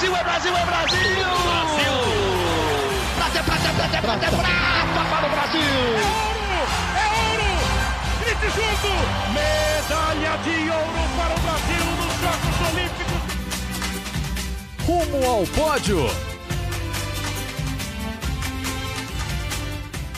[0.00, 0.98] Brasil, é Brasil, é Brasil!
[1.44, 1.92] Brasil!
[3.16, 5.60] Prata, prata, prata, prata, prata para o Brasil!
[5.60, 6.64] É ouro!
[6.96, 7.50] É ouro!
[8.20, 8.88] Grite junto!
[9.34, 13.20] Medalha de ouro para o Brasil nos Jogos Olímpicos!
[14.86, 16.00] Rumo ao pódio!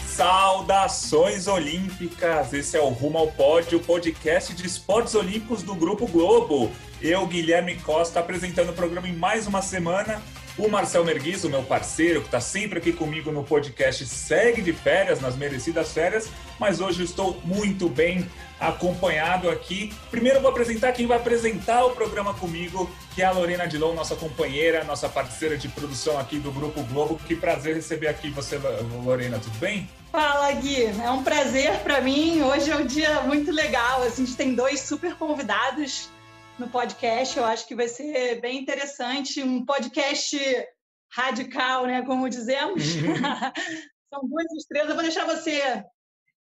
[0.07, 2.53] Saudações olímpicas!
[2.53, 6.71] Esse é o Rumo ao Pódio, podcast de esportes olímpicos do Grupo Globo.
[7.03, 10.23] Eu, Guilherme Costa, apresentando o programa em mais uma semana.
[10.57, 14.73] O Marcel Merguiz, o meu parceiro, que está sempre aqui comigo no podcast, segue de
[14.73, 16.29] férias, nas merecidas férias,
[16.61, 19.93] mas hoje estou muito bem acompanhado aqui.
[20.13, 24.15] Primeiro vou apresentar quem vai apresentar o programa comigo, que é a Lorena Dilon, nossa
[24.15, 27.19] companheira, nossa parceira de produção aqui do Grupo Globo.
[27.27, 28.61] Que prazer receber aqui você,
[29.05, 29.91] Lorena, tudo bem?
[30.13, 30.85] Fala, Gui.
[30.85, 32.43] É um prazer para mim.
[32.43, 34.03] Hoje é um dia muito legal.
[34.03, 36.09] A gente tem dois super convidados
[36.59, 37.39] no podcast.
[37.39, 39.43] Eu acho que vai ser bem interessante.
[39.43, 40.37] Um podcast
[41.11, 42.03] radical, né?
[42.03, 42.95] Como dizemos.
[42.97, 43.15] Uhum.
[44.13, 44.91] são duas estrelas.
[44.91, 45.85] Eu vou deixar você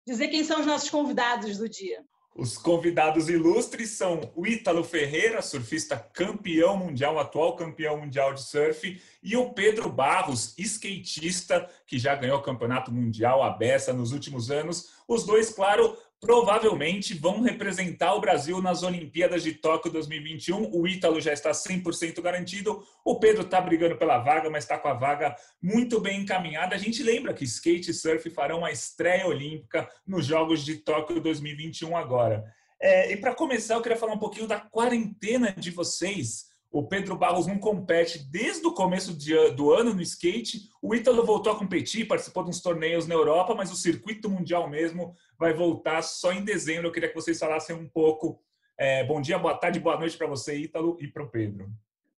[0.06, 2.04] dizer quem são os nossos convidados do dia.
[2.34, 9.02] Os convidados ilustres são o Ítalo Ferreira, surfista campeão mundial, atual campeão mundial de surf,
[9.22, 14.50] e o Pedro Barros, skatista, que já ganhou o campeonato mundial a beça nos últimos
[14.50, 14.92] anos.
[15.06, 20.70] Os dois, claro, provavelmente vão representar o Brasil nas Olimpíadas de Tóquio 2021.
[20.72, 22.80] O Ítalo já está 100% garantido.
[23.04, 26.76] O Pedro está brigando pela vaga, mas está com a vaga muito bem encaminhada.
[26.76, 31.20] A gente lembra que skate e surf farão a estreia olímpica nos Jogos de Tóquio
[31.20, 32.44] 2021 agora.
[32.80, 36.51] É, e para começar, eu queria falar um pouquinho da quarentena de vocês.
[36.72, 39.14] O Pedro Barros não compete desde o começo
[39.54, 40.70] do ano no skate.
[40.80, 44.70] O Ítalo voltou a competir, participou de uns torneios na Europa, mas o circuito mundial
[44.70, 46.88] mesmo vai voltar só em dezembro.
[46.88, 48.42] Eu queria que vocês falassem um pouco.
[48.78, 51.70] É, bom dia, boa tarde, boa noite para você, Ítalo, e para o Pedro.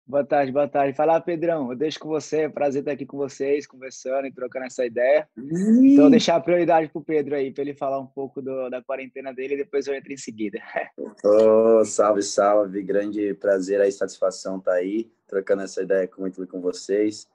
[0.07, 0.95] Boa tarde, boa tarde.
[0.95, 1.71] Fala, Pedrão.
[1.71, 2.41] Eu deixo com você.
[2.41, 5.27] É prazer estar aqui com vocês, conversando e trocando essa ideia.
[5.35, 5.93] Ih.
[5.93, 8.83] Então, deixar a prioridade para o Pedro aí, para ele falar um pouco do, da
[8.83, 10.59] quarentena dele e depois eu entro em seguida.
[11.23, 12.83] Oh, salve, salve.
[12.83, 17.27] Grande prazer aí, satisfação estar tá aí, trocando essa ideia com, muito com vocês.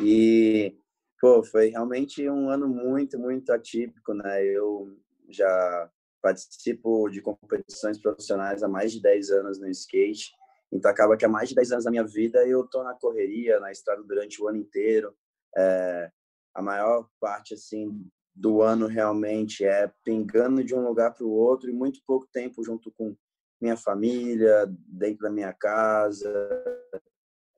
[0.00, 0.74] E,
[1.20, 4.42] pô, foi realmente um ano muito, muito atípico, né?
[4.42, 4.96] Eu
[5.28, 5.90] já
[6.22, 10.32] participo de competições profissionais há mais de 10 anos no skate
[10.72, 13.60] então acaba que há mais de 10 anos da minha vida eu tô na correria,
[13.60, 15.14] na estrada durante o ano inteiro.
[15.56, 16.10] É,
[16.54, 18.04] a maior parte assim
[18.34, 22.62] do ano realmente é pingando de um lugar para o outro e muito pouco tempo
[22.62, 23.16] junto com
[23.60, 26.30] minha família, dentro da minha casa,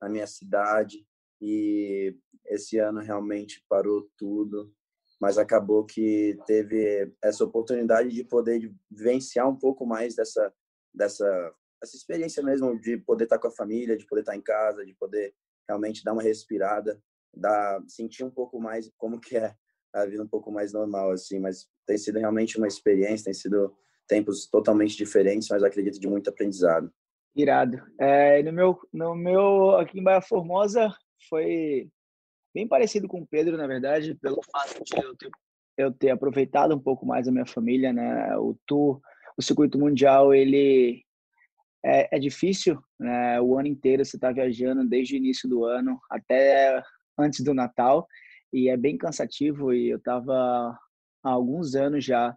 [0.01, 1.05] na minha cidade.
[1.41, 2.15] E
[2.45, 4.73] esse ano realmente parou tudo,
[5.19, 10.53] mas acabou que teve essa oportunidade de poder vivenciar um pouco mais dessa
[10.93, 14.85] dessa essa experiência mesmo de poder estar com a família, de poder estar em casa,
[14.85, 15.33] de poder
[15.67, 17.01] realmente dar uma respirada,
[17.35, 19.53] dar, sentir um pouco mais como que é
[19.93, 21.39] a vida um pouco mais normal, assim.
[21.39, 23.73] Mas tem sido realmente uma experiência, tem sido
[24.07, 26.91] tempos totalmente diferentes, mas acredito de muito aprendizado.
[27.35, 27.81] Irado.
[27.99, 30.89] É, no meu, no meu aqui em Baia Formosa
[31.29, 31.89] foi
[32.53, 35.29] bem parecido com o Pedro, na verdade, pelo fato de eu ter,
[35.77, 38.35] eu ter aproveitado um pouco mais a minha família, né?
[38.37, 38.99] O tour,
[39.37, 41.03] o circuito mundial, ele
[41.83, 43.39] é, é difícil, né?
[43.41, 46.81] O ano inteiro você está viajando desde o início do ano até
[47.17, 48.07] antes do Natal
[48.51, 49.73] e é bem cansativo.
[49.73, 50.77] E eu estava
[51.23, 52.35] há alguns anos já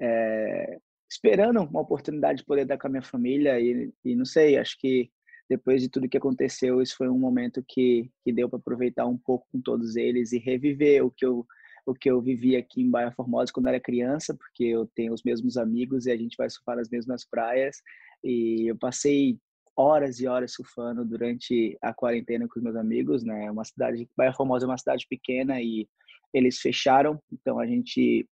[0.00, 0.78] é,
[1.10, 4.76] esperando uma oportunidade de poder dar com a minha família e, e não sei, acho
[4.78, 5.10] que
[5.48, 9.16] depois de tudo que aconteceu, isso foi um momento que, que deu para aproveitar um
[9.16, 11.46] pouco com todos eles e reviver o que eu
[11.86, 15.22] o que eu vivi aqui em Baia Formosa quando era criança, porque eu tenho os
[15.22, 17.78] mesmos amigos e a gente vai surfar nas mesmas praias.
[18.22, 19.38] E eu passei
[19.76, 23.50] horas e horas surfando durante a quarentena com os meus amigos, né?
[23.50, 25.88] Uma cidade, Baia Formosa é uma cidade pequena e
[26.34, 28.28] eles fecharam, então a gente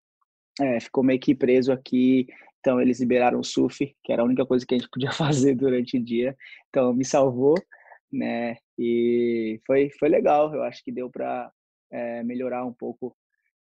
[0.59, 2.27] é, ficou meio que preso aqui.
[2.59, 5.55] Então eles liberaram o surf, que era a única coisa que a gente podia fazer
[5.55, 6.35] durante o dia.
[6.69, 7.55] Então me salvou,
[8.11, 8.57] né?
[8.77, 10.53] E foi foi legal.
[10.53, 11.51] Eu acho que deu para
[11.91, 13.15] é, melhorar um pouco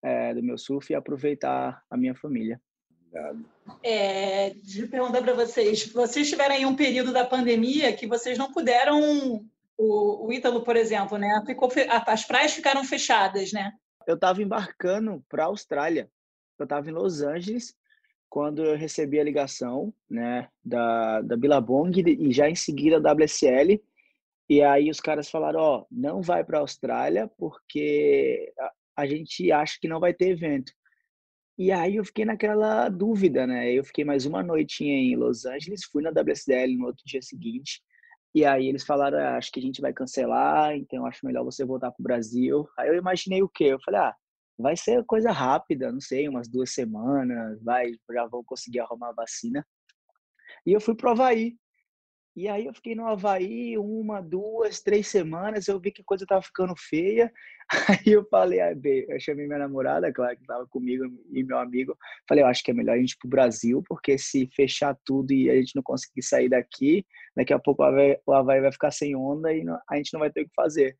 [0.03, 2.62] é, do meu surf e aproveitar a minha família.
[3.07, 3.45] Obrigado.
[3.83, 8.51] É, de perguntar para vocês, vocês tiveram aí um período da pandemia que vocês não
[8.51, 9.45] puderam,
[9.77, 11.44] o, o Ítalo, por exemplo, né?
[11.45, 13.74] Ficou, as praias ficaram fechadas, né?
[14.06, 16.09] Eu estava embarcando para a Austrália.
[16.57, 17.75] Eu estava em Los Angeles
[18.30, 23.81] quando eu recebi a ligação, né, da, da Billabong e já em seguida da WSL.
[24.50, 28.51] E aí os caras falaram, ó, oh, não vai para a Austrália porque
[28.95, 30.71] a gente acha que não vai ter evento.
[31.57, 33.71] E aí eu fiquei naquela dúvida, né?
[33.71, 37.81] Eu fiquei mais uma noitinha em Los Angeles, fui na WSL no outro dia seguinte.
[38.36, 41.65] E aí eles falaram, ah, acho que a gente vai cancelar, então acho melhor você
[41.65, 42.68] voltar pro Brasil.
[42.77, 43.65] Aí eu imaginei o quê?
[43.65, 44.15] Eu falei, ah,
[44.57, 49.13] vai ser coisa rápida, não sei, umas duas semanas, vai, já vou conseguir arrumar a
[49.13, 49.65] vacina.
[50.65, 51.57] E eu fui pro Havaí.
[52.38, 56.24] E aí eu fiquei no Havaí uma, duas, três semanas, eu vi que a coisa
[56.24, 57.34] tava ficando feia.
[57.89, 61.04] Aí eu falei, ah, eu chamei minha namorada, claro, que tava comigo,
[61.34, 61.98] e meu amigo.
[62.30, 65.34] Falei, eu acho que é melhor a gente ir pro Brasil, porque se fechar tudo
[65.34, 67.04] e a gente não conseguir sair daqui,
[67.36, 70.19] daqui a pouco o Havaí, o Havaí vai ficar sem onda e a gente não
[70.19, 70.95] vai ter o que fazer.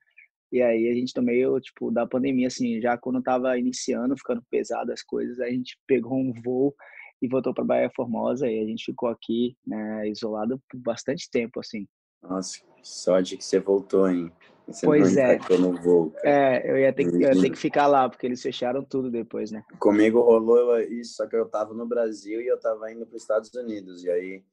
[0.52, 4.92] E aí a gente meio, tipo, da pandemia, assim, já quando tava iniciando, ficando pesado
[4.92, 6.74] as coisas, a gente pegou um voo
[7.22, 11.60] e voltou para Bahia Formosa e a gente ficou aqui, né, isolado por bastante tempo,
[11.60, 11.88] assim.
[12.22, 14.32] Nossa, sorte que você voltou, hein?
[14.68, 15.38] Você pois é.
[15.82, 16.14] voo.
[16.24, 19.50] É, eu ia, ter, eu ia ter que ficar lá, porque eles fecharam tudo depois,
[19.50, 19.64] né?
[19.80, 23.22] Comigo rolou isso, só que eu tava no Brasil e eu tava indo para os
[23.22, 24.04] Estados Unidos.
[24.04, 24.44] E aí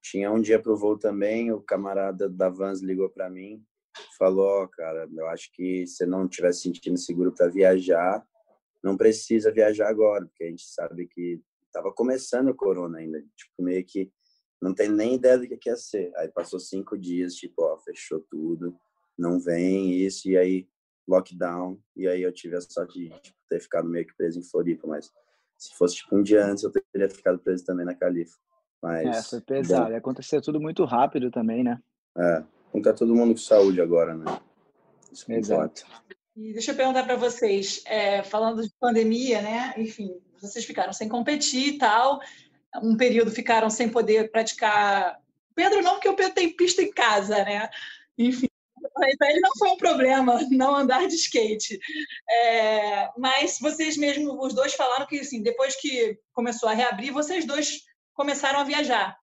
[0.00, 3.60] tinha um dia pro voo também, o camarada da Vans ligou para mim,
[4.16, 8.24] falou, oh, cara, eu acho que se não estiver se sentindo seguro para viajar,
[8.82, 11.40] não precisa viajar agora, porque a gente sabe que
[11.72, 14.10] tava começando o corona ainda, tipo, meio que
[14.60, 16.12] não tem nem ideia do que ia ser.
[16.16, 18.76] Aí passou cinco dias, tipo, ó, fechou tudo,
[19.18, 20.68] não vem isso, e aí
[21.08, 24.44] lockdown, e aí eu tive a sorte de tipo, ter ficado meio que preso em
[24.44, 25.10] Floripa, mas
[25.58, 28.36] se fosse tipo um dia antes eu teria ficado preso também na Califa.
[28.82, 29.90] Mas, é, foi pesado.
[29.90, 31.82] Bom, Aconteceu tudo muito rápido também, né?
[32.16, 34.24] É, não tá todo mundo com saúde agora, né?
[35.12, 35.84] Isso Exato.
[36.40, 39.74] E deixa eu perguntar para vocês, é, falando de pandemia, né?
[39.76, 42.18] Enfim, vocês ficaram sem competir e tal,
[42.82, 45.20] um período ficaram sem poder praticar.
[45.54, 47.68] Pedro não, porque o Pedro tem pista em casa, né?
[48.16, 48.48] Enfim,
[49.18, 51.78] para ele não foi um problema não andar de skate.
[52.30, 57.44] É, mas vocês mesmos, os dois falaram que assim, depois que começou a reabrir, vocês
[57.44, 57.82] dois
[58.14, 59.14] começaram a viajar.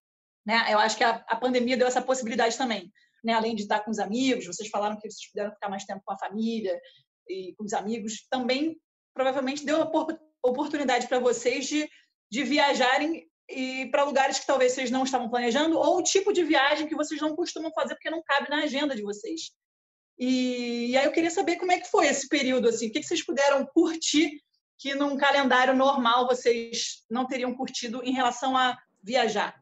[0.45, 0.67] Né?
[0.69, 2.93] Eu acho que a, a pandemia deu essa possibilidade também.
[3.23, 3.33] Né?
[3.33, 6.13] Além de estar com os amigos, vocês falaram que vocês puderam ficar mais tempo com
[6.13, 6.79] a família
[7.29, 8.79] e com os amigos, também
[9.13, 9.91] provavelmente deu a
[10.43, 11.89] oportunidade para vocês de,
[12.29, 16.43] de viajarem e para lugares que talvez vocês não estavam planejando ou o tipo de
[16.43, 19.51] viagem que vocês não costumam fazer porque não cabe na agenda de vocês.
[20.19, 22.99] E, e aí eu queria saber como é que foi esse período assim, o que,
[22.99, 24.41] que vocês puderam curtir
[24.77, 29.59] que num calendário normal vocês não teriam curtido em relação a viajar.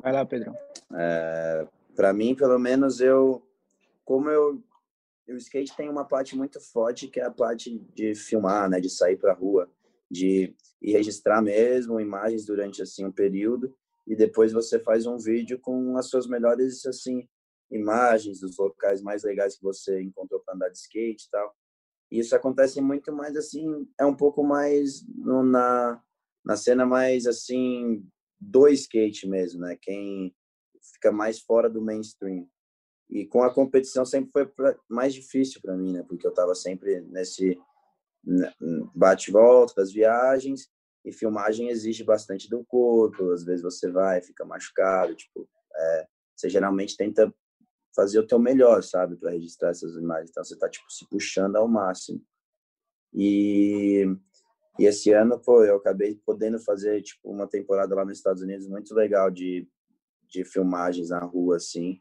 [0.00, 0.56] Vai lá, Pedrão.
[0.94, 3.46] É, para mim, pelo menos eu,
[4.04, 4.62] como eu
[5.28, 8.90] o skate tem uma parte muito forte que é a parte de filmar, né, de
[8.90, 9.70] sair para rua
[10.10, 13.74] de ir registrar mesmo imagens durante assim um período
[14.06, 17.26] e depois você faz um vídeo com as suas melhores assim
[17.70, 21.56] imagens dos locais mais legais que você encontrou para andar de skate e tal.
[22.10, 26.02] E isso acontece muito mais assim, é um pouco mais no, na
[26.44, 28.04] na cena mais assim
[28.38, 29.78] do skate mesmo, né?
[29.80, 30.34] Quem
[30.92, 32.48] fica mais fora do mainstream.
[33.12, 36.02] E com a competição sempre foi mais difícil para mim, né?
[36.02, 37.60] Porque eu estava sempre nesse
[38.94, 40.70] bate-volta das viagens
[41.04, 43.30] e filmagem exige bastante do corpo.
[43.32, 47.30] Às vezes você vai, fica machucado, tipo, é, você geralmente tenta
[47.94, 50.30] fazer o teu melhor, sabe, para registrar essas imagens.
[50.30, 52.18] Então você tá tipo se puxando ao máximo.
[53.12, 54.06] E
[54.78, 58.66] e esse ano, pô, eu acabei podendo fazer tipo uma temporada lá nos Estados Unidos
[58.66, 59.68] muito legal de
[60.30, 62.00] de filmagens na rua assim,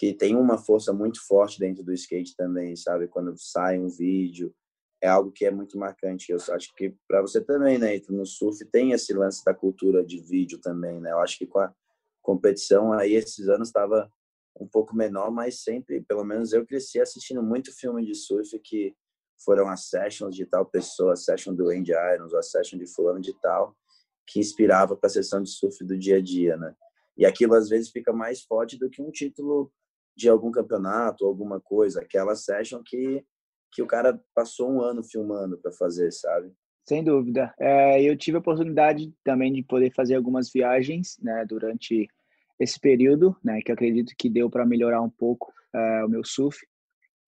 [0.00, 3.06] que tem uma força muito forte dentro do skate também, sabe?
[3.06, 4.50] Quando sai um vídeo,
[4.98, 6.32] é algo que é muito marcante.
[6.32, 10.18] Eu acho que para você também, né, no surf tem esse lance da cultura de
[10.18, 11.12] vídeo também, né?
[11.12, 11.70] Eu acho que com a
[12.22, 14.10] competição aí esses anos estava
[14.58, 18.94] um pouco menor, mas sempre, pelo menos eu cresci assistindo muito filme de surf que
[19.44, 23.20] foram as sessions de tal pessoa, a session do Andy Irons, a session de fulano
[23.20, 23.76] de tal,
[24.26, 26.74] que inspirava para a sessão de surf do dia a dia, né?
[27.18, 29.70] E aquilo às vezes fica mais forte do que um título
[30.16, 33.24] de algum campeonato, alguma coisa, aquela session que
[33.72, 36.52] que o cara passou um ano filmando para fazer, sabe?
[36.88, 37.54] Sem dúvida.
[37.58, 42.08] É, eu tive a oportunidade também de poder fazer algumas viagens, né, durante
[42.58, 46.58] esse período, né, que acredito que deu para melhorar um pouco é, o meu surf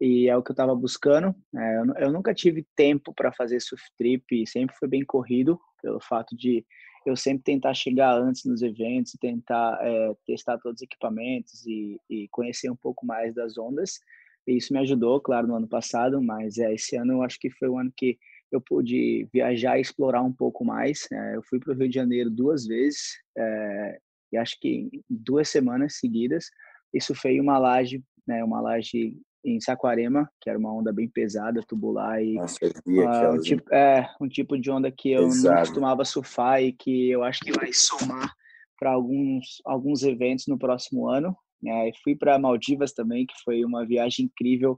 [0.00, 1.34] e é o que eu estava buscando.
[1.56, 6.00] É, eu, eu, nunca tive tempo para fazer surf trip, sempre foi bem corrido pelo
[6.00, 6.66] fato de
[7.06, 12.28] eu sempre tentar chegar antes nos eventos, tentar é, testar todos os equipamentos e, e
[12.28, 13.98] conhecer um pouco mais das ondas.
[14.46, 17.68] Isso me ajudou, claro, no ano passado, mas é, esse ano eu acho que foi
[17.68, 18.18] o ano que
[18.50, 21.08] eu pude viajar e explorar um pouco mais.
[21.10, 23.98] É, eu fui para o Rio de Janeiro duas vezes, é,
[24.32, 26.50] e acho que duas semanas seguidas.
[26.92, 31.62] Isso foi uma laje, né, uma laje em Saquarema, que era uma onda bem pesada,
[31.66, 35.54] tubular e Nossa, uh, um, tipo, é, um tipo de onda que eu Exato.
[35.54, 38.32] não costumava surfar e que eu acho que vai somar
[38.78, 41.36] para alguns, alguns eventos no próximo ano.
[41.64, 44.76] É, fui para Maldivas também, que foi uma viagem incrível.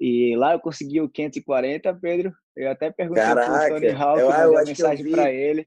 [0.00, 2.32] E lá eu consegui o 540, Pedro.
[2.56, 5.66] Eu até perguntei para o Tony Hawk, eu, eu mandei mensagem para ele.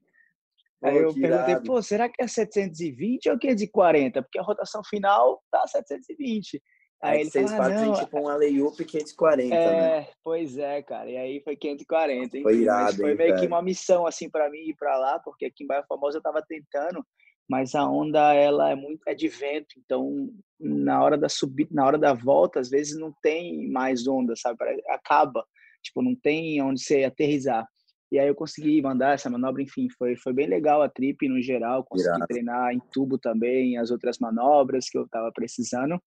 [0.82, 1.64] Aí eu perguntei, irado.
[1.64, 4.22] pô, será que é 720 ou 540?
[4.22, 6.62] Porque a rotação final tá 720.
[7.00, 10.08] Aí, ele falou, ah, não, tipo um alley-oop 540, é, né?
[10.22, 11.08] Pois é, cara.
[11.08, 12.26] E aí foi 540.
[12.26, 13.40] Enfim, foi irado, Foi hein, meio cara.
[13.40, 16.22] que uma missão, assim, para mim ir para lá, porque aqui em Baía Formosa eu
[16.22, 17.04] tava tentando,
[17.48, 19.68] mas a onda, ela é muito, é de vento.
[19.78, 20.28] Então,
[20.58, 24.58] na hora da subida, na hora da volta, às vezes não tem mais onda, sabe?
[24.88, 25.44] Acaba.
[25.82, 27.64] Tipo, não tem onde você aterrizar.
[28.10, 31.40] E aí eu consegui mandar essa manobra, enfim, foi, foi bem legal a trip no
[31.40, 32.26] geral, consegui Irado.
[32.26, 36.00] treinar em tubo também, as outras manobras que eu estava precisando.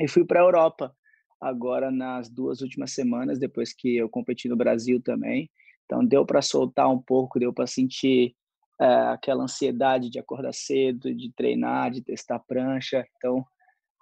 [0.00, 0.94] E fui para a Europa
[1.40, 5.50] agora nas duas últimas semanas, depois que eu competi no Brasil também.
[5.84, 8.34] Então deu para soltar um pouco, deu para sentir
[8.80, 13.04] é, aquela ansiedade de acordar cedo, de treinar, de testar prancha.
[13.16, 13.44] Então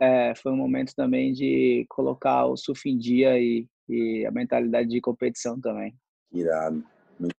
[0.00, 4.88] é, foi um momento também de colocar o surf em dia e, e a mentalidade
[4.88, 5.94] de competição também.
[6.32, 6.84] Irado.
[7.18, 7.34] Muito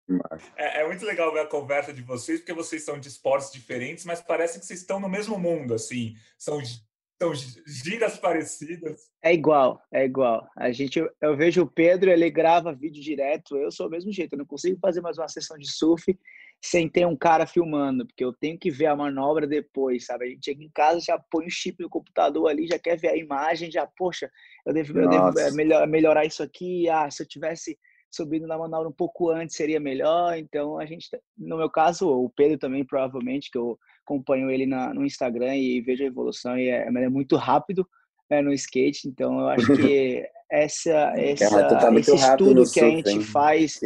[0.55, 4.05] é, é, muito legal ver a conversa de vocês, porque vocês são de esportes diferentes,
[4.05, 6.15] mas parece que vocês estão no mesmo mundo, assim.
[6.38, 6.62] São,
[7.22, 7.32] são
[7.68, 9.12] giras parecidas.
[9.24, 10.50] É igual, é igual.
[10.58, 14.34] A gente, eu vejo o Pedro, ele grava vídeo direto, eu sou o mesmo jeito,
[14.34, 16.18] eu não consigo fazer mais uma sessão de surf
[16.63, 20.25] sem ter um cara filmando, porque eu tenho que ver a manobra depois, sabe?
[20.25, 23.10] A gente chega em casa, já põe o chip no computador ali, já quer ver
[23.10, 24.30] a imagem, já, poxa,
[24.66, 27.78] eu devo, eu devo é, melhor, melhorar isso aqui, ah, se eu tivesse
[28.10, 30.38] subindo na manobra um pouco antes seria melhor.
[30.38, 33.78] Então a gente, no meu caso, o Pedro também provavelmente que eu
[34.12, 37.88] acompanho ele na, no Instagram e vejo a evolução e é, é muito rápido
[38.30, 39.08] é, no skate.
[39.08, 43.22] Então eu acho que essa, essa tá esse estudo que a gente hein?
[43.22, 43.80] faz,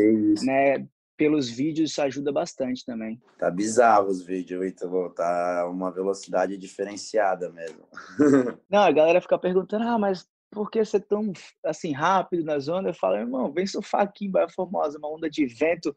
[0.43, 0.85] né?
[1.17, 3.21] Pelos vídeos ajuda bastante também.
[3.39, 5.09] Tá bizarro os vídeos, Ítalo.
[5.11, 7.87] Tá uma velocidade diferenciada mesmo.
[8.69, 11.31] Não, a galera fica perguntando, ah, mas por que ser tão
[11.63, 12.89] assim rápido na zona?
[12.89, 15.95] Eu falo, irmão, vem surfar aqui em Baía Formosa, uma onda de vento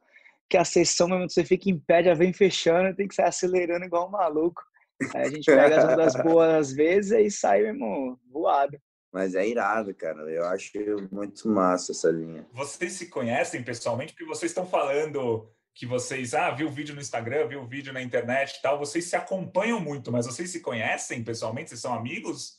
[0.48, 3.84] que a sessão mesmo você fica em pé, já vem fechando, tem que sair acelerando
[3.84, 4.62] igual um maluco.
[5.14, 8.78] Aí a gente pega as ondas boas às vezes e sai, meu irmão, voado.
[9.12, 10.20] Mas é irado, cara.
[10.30, 10.70] Eu acho
[11.10, 12.46] muito massa essa linha.
[12.52, 14.12] Vocês se conhecem pessoalmente?
[14.12, 17.92] Porque vocês estão falando que vocês, ah, viu o vídeo no Instagram, viu o vídeo
[17.92, 18.78] na internet e tal.
[18.78, 21.70] Vocês se acompanham muito, mas vocês se conhecem pessoalmente?
[21.70, 22.57] Vocês são amigos?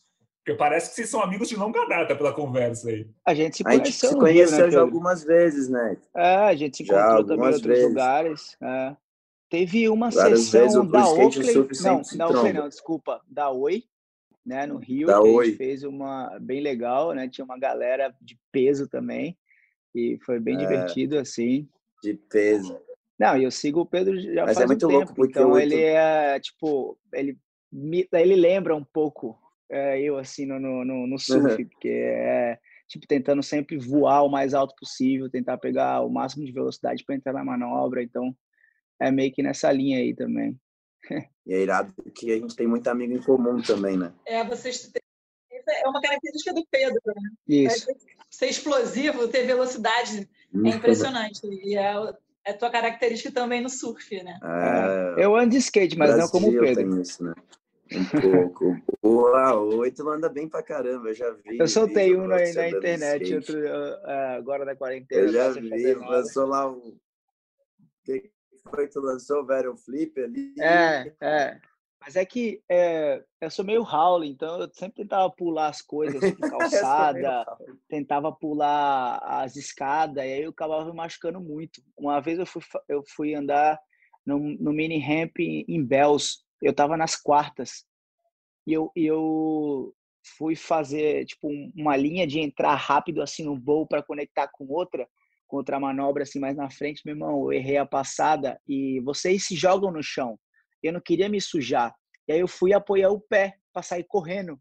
[0.50, 3.08] Porque parece que vocês são amigos de longa data pela conversa aí.
[3.24, 5.96] A gente se conheceu, a gente se conheceu né, algumas vezes, né?
[6.16, 7.84] É, a gente se encontrou também em outros vezes.
[7.88, 8.58] lugares.
[8.60, 8.96] É.
[9.48, 11.54] Teve uma Várias sessão da Oakley,
[11.84, 13.84] não, da Oakley não, desculpa, da Oi,
[14.44, 15.46] né, no Rio, da que Oi.
[15.46, 17.28] a gente fez uma bem legal, né?
[17.28, 19.38] Tinha uma galera de peso também
[19.94, 21.70] e foi bem é, divertido assim.
[22.02, 22.76] De peso.
[23.20, 25.14] Não, e eu sigo o Pedro já Mas é faz é muito um tempo, louco
[25.14, 27.38] porque então ele é tipo, ele
[28.14, 29.38] ele lembra um pouco
[29.70, 31.70] é, eu assim no, no, no surf, uhum.
[31.70, 32.58] porque é
[32.88, 37.16] tipo tentando sempre voar o mais alto possível, tentar pegar o máximo de velocidade para
[37.16, 38.36] entrar na manobra, então
[39.00, 40.60] é meio que nessa linha aí também.
[41.46, 44.12] e é irado que a gente tem muito amigo em comum também, né?
[44.26, 44.92] É, vocês
[45.70, 47.30] é uma característica do Pedro, né?
[47.48, 47.88] Isso.
[48.30, 50.28] Ser explosivo, ter velocidade,
[50.66, 51.42] é impressionante.
[51.46, 51.94] E é,
[52.46, 54.40] é tua característica também no surf, né?
[54.44, 57.02] É, eu ando de skate, mas Brasil não como o Pedro.
[57.02, 57.34] Isso, né?
[57.92, 58.76] Um pouco.
[59.04, 61.58] Uau, o Ítalo anda bem pra caramba, eu já vi.
[61.58, 65.22] Eu soltei um aí na internet outro, uh, agora na quarentena.
[65.22, 66.98] Eu já vi, lançou lá o.
[68.04, 68.32] que
[68.70, 69.42] foi que tu lançou?
[69.42, 70.54] O Vero Flip ali?
[70.60, 71.62] É, é.
[72.00, 76.22] Mas é que é, eu sou meio Howling, então eu sempre tentava pular as coisas,
[76.22, 77.46] tipo calçada,
[77.90, 81.82] tentava pular as escadas, e aí eu acabava me machucando muito.
[81.98, 83.78] Uma vez eu fui, eu fui andar
[84.26, 87.86] no, no mini ramp em Bells, eu tava nas quartas
[88.68, 89.94] e eu, eu
[90.38, 95.08] fui fazer tipo uma linha de entrar rápido assim no bowl para conectar com outra,
[95.48, 99.46] com outra manobra assim mais na frente, meu irmão, eu errei a passada e vocês
[99.46, 100.40] se jogam no chão.
[100.84, 101.94] Eu não queria me sujar.
[102.28, 104.60] E aí eu fui apoiar o pé para sair correndo.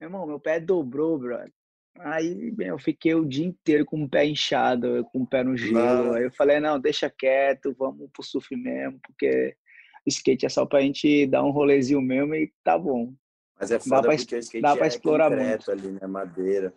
[0.00, 1.52] Meu irmão, meu pé dobrou, brother.
[1.98, 6.14] Aí eu fiquei o dia inteiro com o pé inchado, com o pé no gelo.
[6.14, 9.56] Aí eu falei, não, deixa quieto, vamos pro surf mesmo, porque
[10.06, 13.12] skate é só pra gente dar um rolezinho mesmo e tá bom.
[13.58, 15.70] Mas é foda pra, porque o skate dá pra é explorar muito.
[15.70, 16.06] ali, né?
[16.06, 16.74] Madeira.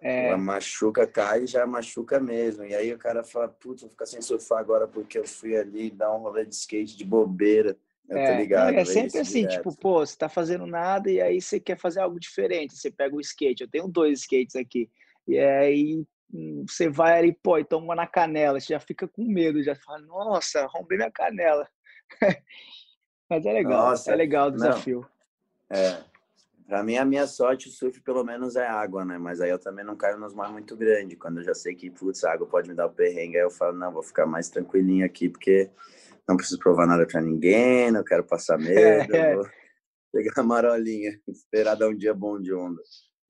[0.00, 0.28] É.
[0.28, 2.64] Ela machuca, cai e já machuca mesmo.
[2.64, 5.90] E aí o cara fala, putz, vou ficar sem surfar agora porque eu fui ali
[5.90, 7.76] dar um rolê de skate de bobeira.
[8.08, 8.74] Eu é, tô ligado.
[8.74, 9.56] É, é sempre assim, direto.
[9.56, 12.76] tipo, pô, você tá fazendo nada e aí você quer fazer algo diferente.
[12.76, 14.88] Você pega o skate, eu tenho dois skates aqui.
[15.26, 19.24] E aí hum, você vai ali, pô, e toma na canela, você já fica com
[19.24, 21.68] medo, já fala, nossa, rompei minha canela.
[23.28, 25.06] Mas é legal, Nossa, é legal o desafio.
[25.70, 25.78] Não.
[25.78, 26.02] É.
[26.66, 29.16] Pra mim, a minha sorte, o surf pelo menos é água, né?
[29.16, 31.16] Mas aí eu também não caio nos mar muito grande.
[31.16, 33.50] Quando eu já sei que, putz, a água pode me dar o perrengue, aí eu
[33.50, 35.70] falo, não, vou ficar mais tranquilinho aqui, porque
[36.28, 39.16] não preciso provar nada pra ninguém, não quero passar medo.
[39.16, 39.34] É.
[39.34, 39.46] Vou
[40.12, 42.82] pegar a marolinha, esperar dar um dia bom de onda.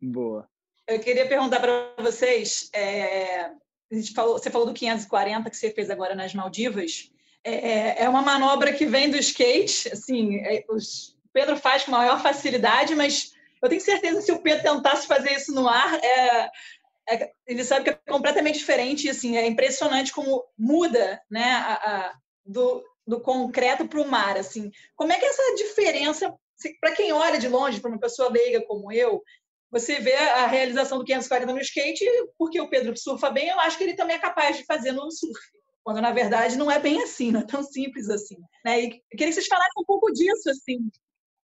[0.03, 0.49] Boa.
[0.89, 5.71] Eu queria perguntar para vocês, é, a gente falou, você falou do 540 que você
[5.71, 7.13] fez agora nas Maldivas.
[7.49, 11.85] É, é, é uma manobra que vem do skate, assim, é, os, o Pedro faz
[11.85, 15.67] com maior facilidade, mas eu tenho certeza que se o Pedro tentasse fazer isso no
[15.67, 16.51] ar, é,
[17.09, 22.15] é, ele sabe que é completamente diferente, assim, é impressionante como muda, né, a, a,
[22.45, 24.71] do, do concreto para o mar, assim.
[24.95, 26.35] Como é que é essa diferença,
[26.79, 29.23] para quem olha de longe, para uma pessoa leiga como eu,
[29.71, 32.05] você vê a realização do 540 no skate,
[32.37, 35.11] porque o Pedro surfa bem, eu acho que ele também é capaz de fazer no
[35.11, 35.41] surf.
[35.89, 38.37] Quando, na verdade, não é bem assim, não é tão simples assim.
[38.63, 38.79] Né?
[38.79, 40.87] E queria que vocês falassem um pouco disso, assim.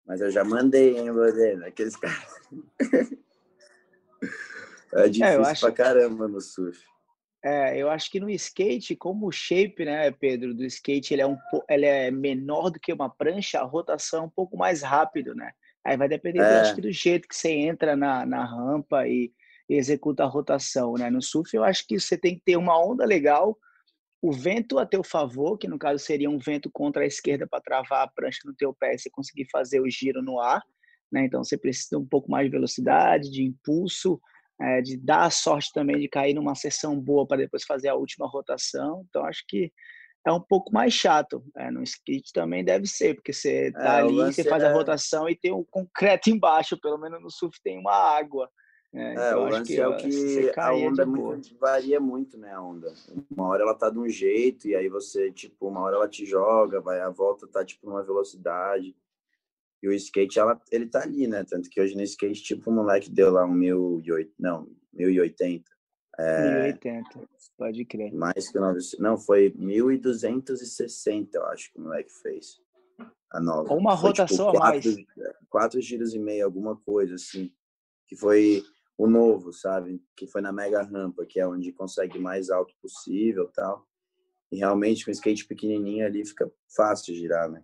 [0.05, 1.69] Mas eu já mandei, hein, Lorena?
[1.69, 2.27] Aqueles caras...
[4.95, 5.61] é difícil é, acho...
[5.61, 6.85] pra caramba no surf.
[7.45, 11.27] É, eu acho que no skate, como o shape, né, Pedro, do skate, ele é,
[11.29, 11.39] um,
[11.71, 15.53] ele é menor do que uma prancha, a rotação é um pouco mais rápido, né?
[15.85, 16.63] Aí vai depender, é.
[16.63, 19.33] acho que do jeito que você entra na, na rampa e,
[19.71, 21.09] e executa a rotação, né?
[21.11, 23.57] No surf, eu acho que você tem que ter uma onda legal,
[24.23, 27.61] o vento a teu favor, que no caso seria um vento contra a esquerda para
[27.61, 30.63] travar a prancha no teu pé e você conseguir fazer o giro no ar,
[31.11, 31.25] né?
[31.25, 34.21] Então você precisa um pouco mais de velocidade, de impulso,
[34.61, 37.97] é, de dar a sorte também de cair numa sessão boa para depois fazer a
[37.97, 39.05] última rotação.
[39.09, 39.73] Então acho que
[40.25, 41.45] é um pouco mais chato.
[41.57, 44.69] É, no skate também deve ser, porque você tá é, ali, você faz é...
[44.69, 48.49] a rotação e tem um concreto embaixo, pelo menos no surf tem uma água.
[48.95, 52.53] É, é então o lance que, é o que a onda muito, varia muito, né,
[52.53, 52.93] a onda.
[53.31, 56.27] Uma hora ela tá de um jeito e aí você, tipo, uma hora ela te
[56.27, 58.95] joga, vai, a volta tá, tipo, numa velocidade.
[59.83, 61.43] E o skate, ela, ele tá ali, né?
[61.43, 64.69] Tanto que hoje no skate, tipo, o moleque deu lá um mil e oito, não,
[64.93, 65.73] mil e oitenta.
[66.19, 68.13] É, 1080, pode crer.
[68.13, 68.99] Mais que 900.
[68.99, 72.61] Não, foi 1.260, eu acho que o moleque fez.
[73.31, 73.73] A nova.
[73.73, 75.37] Uma foi, tipo, rotação tipo, quatro, a mais.
[75.49, 77.51] Quatro giros e meio, alguma coisa assim.
[78.07, 78.63] Que foi
[78.97, 80.03] o novo, sabe?
[80.17, 83.87] Que foi na mega rampa, que é onde consegue mais alto possível tal.
[84.51, 87.63] E realmente com skate pequenininho ali fica fácil de girar, né?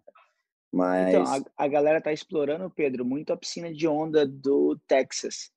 [0.72, 1.14] Mas...
[1.14, 5.50] Então, a, a galera tá explorando, Pedro, muito a piscina de onda do Texas.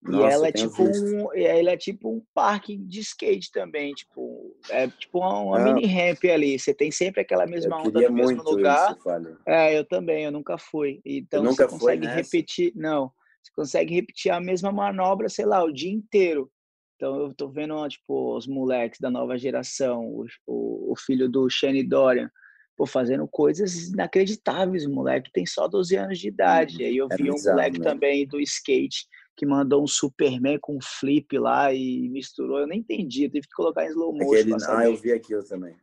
[0.00, 4.56] Nossa, e ela é tipo um, ela é tipo um parque de skate também, tipo,
[4.70, 6.56] é tipo uma, uma mini ramp ali.
[6.56, 8.96] Você tem sempre aquela mesma onda no mesmo lugar.
[8.96, 11.00] Isso, é, eu também, eu nunca fui.
[11.04, 15.92] Então você consegue repetir, não, você consegue repetir a mesma manobra, sei lá, o dia
[15.92, 16.50] inteiro.
[16.96, 21.48] Então eu tô vendo, tipo, os moleques da nova geração, o, o, o filho do
[21.48, 22.28] Shane Dorian,
[22.76, 24.84] pô, fazendo coisas inacreditáveis.
[24.84, 26.82] O moleque tem só 12 anos de idade.
[26.82, 27.84] E aí eu é vi um moleque né?
[27.84, 32.58] também do skate que mandou um Superman com um flip lá e misturou.
[32.58, 34.56] Eu nem entendi, eu tive que colocar em slow motion.
[34.56, 35.76] Aquele, ah, eu vi aquilo também.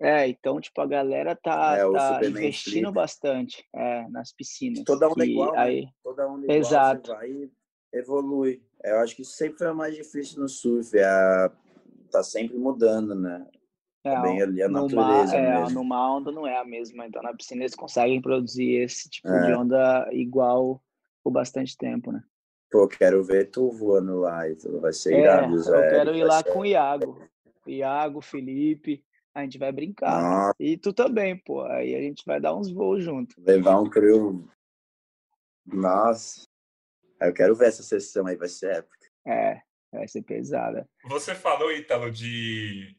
[0.00, 2.94] É, então, tipo, a galera tá, é, tá investindo flip.
[2.94, 4.82] bastante é, nas piscinas.
[4.84, 5.58] Toda onda e, igual, né?
[5.58, 5.82] aí...
[5.82, 5.90] né?
[6.02, 7.10] Toda onda Exato.
[7.10, 7.52] igual, Exato.
[7.92, 8.62] evolui.
[8.82, 11.52] Eu acho que isso sempre foi o mais difícil no surf, é a...
[12.10, 13.46] tá sempre mudando, né?
[14.02, 15.80] É, bem ali a natureza é, mesmo.
[15.80, 19.46] Numa onda não é a mesma, então na piscina eles conseguem produzir esse tipo é.
[19.46, 20.82] de onda igual
[21.22, 22.22] por bastante tempo, né?
[22.70, 24.80] Pô, quero ver tu voando lá e tudo.
[24.80, 25.76] Vai ser é, irado, Zé.
[25.76, 26.52] Eu quero ir lá ser...
[26.52, 27.28] com o Iago.
[27.66, 29.04] Iago, Felipe.
[29.34, 30.20] A gente vai brincar.
[30.20, 30.54] Nossa.
[30.58, 31.62] E tu também, pô.
[31.62, 33.34] Aí a gente vai dar uns voos junto.
[33.38, 34.48] Levar um crew.
[35.66, 36.42] Nossa.
[37.20, 39.06] Eu quero ver essa sessão aí, vai ser épica.
[39.26, 39.60] É,
[39.92, 40.88] vai ser pesada.
[41.04, 42.96] Você falou, Ítalo, de.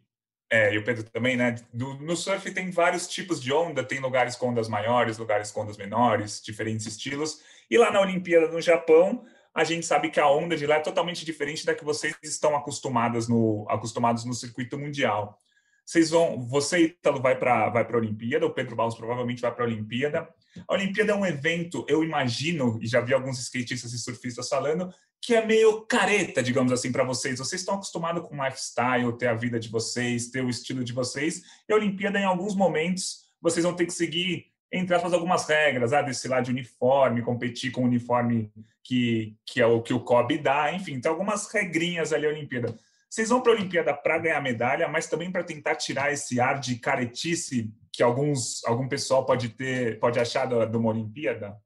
[0.50, 1.56] É, e o Pedro também, né?
[1.74, 5.62] Do, no surf tem vários tipos de onda, tem lugares com ondas maiores, lugares com
[5.62, 7.41] ondas menores, diferentes estilos.
[7.70, 10.82] E lá na Olimpíada no Japão, a gente sabe que a onda de lá é
[10.82, 15.41] totalmente diferente da que vocês estão acostumadas no, acostumados no circuito mundial.
[15.86, 19.63] Vocês vão, você, Ítalo, vai para vai a Olimpíada, o Pedro Barros provavelmente vai para
[19.63, 20.28] a Olimpíada.
[20.67, 24.94] A Olimpíada é um evento, eu imagino, e já vi alguns skatistas e surfistas falando,
[25.22, 27.39] que é meio careta, digamos assim, para vocês.
[27.39, 30.94] Vocês estão acostumados com o lifestyle, ter a vida de vocês, ter o estilo de
[30.94, 35.48] vocês, e a Olimpíada, em alguns momentos, vocês vão ter que seguir entre aspas, algumas
[35.48, 39.94] regras, ah, desse lado de uniforme, competir com o uniforme que, que é o que
[39.94, 42.74] o COB dá, enfim, tem algumas regrinhas ali a Olimpíada.
[43.12, 46.62] Vocês vão para a Olimpíada para ganhar medalha, mas também para tentar tirar esse ar
[46.62, 51.58] de caretice que alguns, algum pessoal pode ter, pode achar de uma Olimpíada?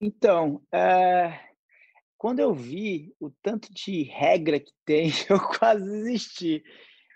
[0.00, 1.36] Então, é...
[2.16, 6.62] quando eu vi o tanto de regra que tem, eu quase desisti.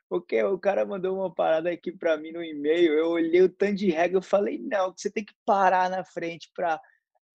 [0.09, 3.77] Porque o cara mandou uma parada aqui para mim no e-mail, eu olhei o tanto
[3.77, 6.81] de regra, eu falei, não, que você tem que parar na frente para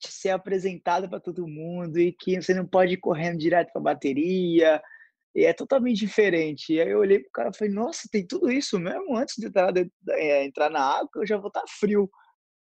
[0.02, 4.82] ser apresentado para todo mundo e que você não pode ir correndo direto para bateria,
[5.36, 6.74] e é totalmente diferente.
[6.74, 9.16] E aí eu olhei pro cara e falei, nossa, tem tudo isso mesmo?
[9.16, 12.10] Antes de entrar, de, é, entrar na água, eu já vou estar tá frio.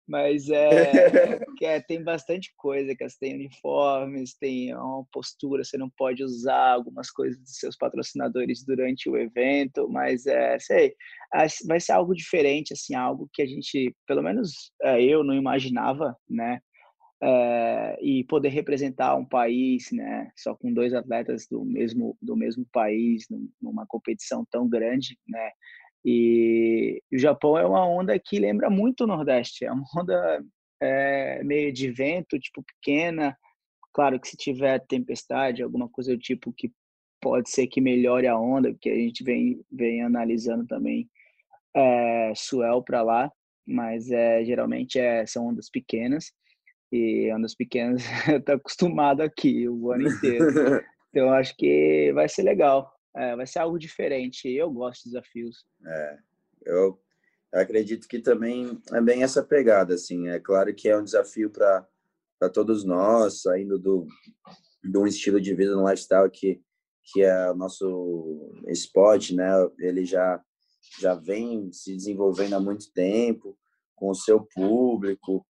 [0.08, 0.70] Mas é,
[1.62, 7.12] é, tem bastante coisa, que tem uniformes, tem uma postura, você não pode usar algumas
[7.12, 10.96] coisas dos seus patrocinadores durante o evento, mas é, sei,
[11.68, 16.16] vai ser algo diferente, assim, algo que a gente, pelo menos é, eu não imaginava,
[16.30, 16.62] né?
[17.22, 22.64] É, e poder representar um país, né, só com dois atletas do mesmo do mesmo
[22.72, 23.26] país
[23.60, 25.50] numa competição tão grande, né,
[26.10, 29.66] e o Japão é uma onda que lembra muito o Nordeste.
[29.66, 30.42] É uma onda
[30.82, 33.38] é, meio de vento, tipo pequena.
[33.94, 36.72] Claro que se tiver tempestade, alguma coisa do tipo que
[37.22, 41.10] pode ser que melhore a onda, porque a gente vem, vem analisando também
[41.76, 43.30] é, swell para lá,
[43.66, 46.32] mas é, geralmente é, são ondas pequenas.
[46.92, 50.46] E ondas pequenas eu tô acostumado aqui o ano inteiro.
[51.10, 52.94] Então acho que vai ser legal.
[53.16, 54.48] É, vai ser algo diferente.
[54.50, 55.66] Eu gosto de desafios.
[55.84, 56.18] É,
[56.66, 57.00] eu
[57.52, 60.28] acredito que também é bem essa pegada, assim.
[60.28, 61.88] É claro que é um desafio para
[62.40, 64.06] para todos nós, saindo do
[64.84, 66.62] de um estilo de vida, um lifestyle que
[67.12, 69.50] que é o nosso esporte, né?
[69.80, 70.40] Ele já
[71.00, 73.58] já vem se desenvolvendo há muito tempo
[73.96, 75.46] com o seu público,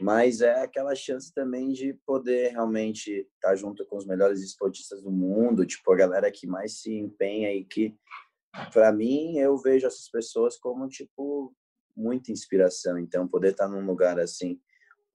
[0.00, 5.02] mas é aquela chance também de poder realmente estar tá junto com os melhores esportistas
[5.02, 7.94] do mundo, tipo a galera que mais se empenha e que
[8.72, 11.54] para mim eu vejo essas pessoas como tipo
[11.96, 12.98] muita inspiração.
[12.98, 14.60] Então poder estar tá num lugar assim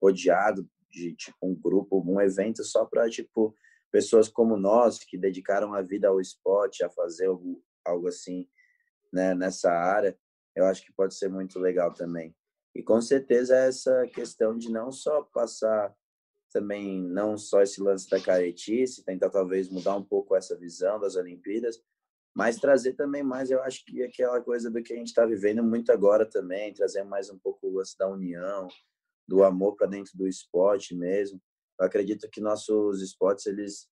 [0.01, 3.55] rodeado de tipo um grupo, um evento só para tipo
[3.91, 8.47] pessoas como nós que dedicaram a vida ao esporte, a fazer algo, algo assim,
[9.12, 10.17] né, nessa área,
[10.55, 12.34] eu acho que pode ser muito legal também.
[12.75, 15.93] E com certeza essa questão de não só passar
[16.51, 21.15] também, não só esse lance da caretice, tentar talvez mudar um pouco essa visão das
[21.15, 21.81] Olimpíadas,
[22.34, 25.63] mas trazer também mais, eu acho que aquela coisa do que a gente está vivendo
[25.63, 28.67] muito agora também, trazer mais um pouco o lance da união,
[29.27, 31.41] do amor para dentro do esporte mesmo.
[31.79, 33.89] Eu acredito que nossos esportes, eles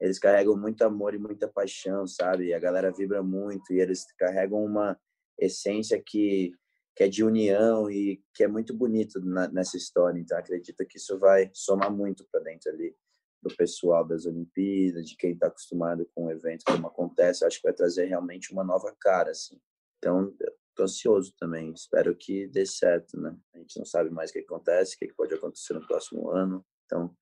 [0.00, 2.54] eles carregam muito amor e muita paixão, sabe?
[2.54, 4.98] A galera vibra muito e eles carregam uma
[5.38, 6.54] essência que
[7.00, 10.20] que é de união e que é muito bonito na, nessa história.
[10.20, 12.94] Então, acredito que isso vai somar muito para dentro ali
[13.42, 17.42] do pessoal das Olimpíadas, de quem está acostumado com o evento como acontece.
[17.42, 19.58] Acho que vai trazer realmente uma nova cara, assim.
[19.96, 20.36] Então,
[20.68, 21.72] estou ansioso também.
[21.72, 23.34] Espero que dê certo, né?
[23.54, 26.62] A gente não sabe mais o que acontece, o que pode acontecer no próximo ano.
[26.84, 27.16] Então,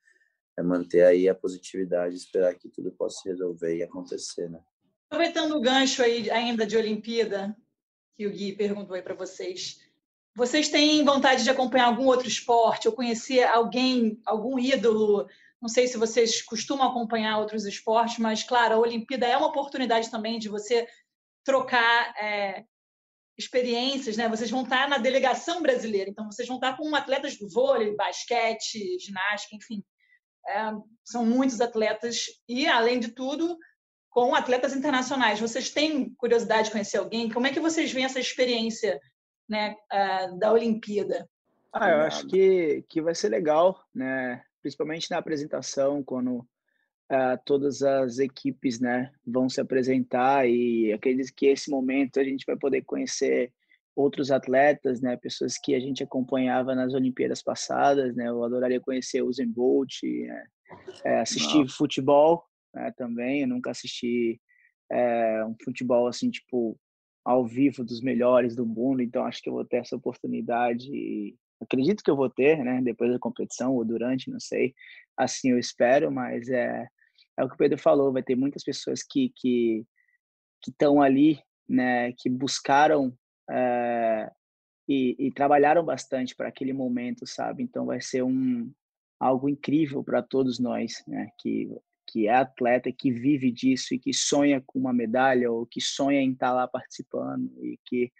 [0.58, 4.60] é manter aí a positividade, esperar que tudo possa se resolver e acontecer, né?
[5.08, 7.56] Aproveitando o gancho aí ainda de Olimpíada,
[8.18, 9.80] que o Gui perguntou aí para vocês.
[10.34, 15.28] Vocês têm vontade de acompanhar algum outro esporte ou conhecer alguém, algum ídolo?
[15.62, 20.10] Não sei se vocês costumam acompanhar outros esportes, mas, claro, a Olimpíada é uma oportunidade
[20.10, 20.88] também de você
[21.44, 22.64] trocar é,
[23.36, 24.28] experiências, né?
[24.28, 28.98] Vocês vão estar na delegação brasileira, então vocês vão estar com atletas do vôlei, basquete,
[28.98, 29.84] ginástica, enfim.
[30.48, 30.72] É,
[31.04, 33.56] são muitos atletas e, além de tudo,
[34.18, 35.38] com atletas internacionais.
[35.38, 37.30] Vocês têm curiosidade de conhecer alguém?
[37.30, 39.00] Como é que vocês veem essa experiência
[39.48, 41.28] né, uh, da Olimpíada?
[41.72, 44.42] Ah, eu acho que, que vai ser legal, né?
[44.60, 51.46] principalmente na apresentação, quando uh, todas as equipes né, vão se apresentar e acredito que
[51.46, 53.52] esse momento a gente vai poder conhecer
[53.94, 59.22] outros atletas, né, pessoas que a gente acompanhava nas Olimpíadas passadas, né, eu adoraria conhecer
[59.22, 60.44] o Zen Bolt, né,
[61.04, 61.76] é, assistir Nossa.
[61.76, 63.42] futebol, né, também.
[63.42, 64.40] Eu nunca assisti
[64.90, 66.78] é, um futebol assim, tipo,
[67.24, 71.36] ao vivo dos melhores do mundo, então acho que eu vou ter essa oportunidade.
[71.60, 74.74] Acredito que eu vou ter, né, depois da competição ou durante, não sei.
[75.16, 76.88] Assim eu espero, mas é,
[77.38, 79.84] é o que o Pedro falou, vai ter muitas pessoas que que
[80.60, 83.16] que estão ali, né, que buscaram
[83.48, 84.30] é,
[84.88, 87.62] e, e, trabalharam bastante para aquele momento, sabe?
[87.62, 88.72] Então vai ser um
[89.20, 91.30] algo incrível para todos nós, né?
[91.38, 91.70] Que
[92.08, 96.20] que é atleta, que vive disso e que sonha com uma medalha ou que sonha
[96.20, 98.10] em estar lá participando e que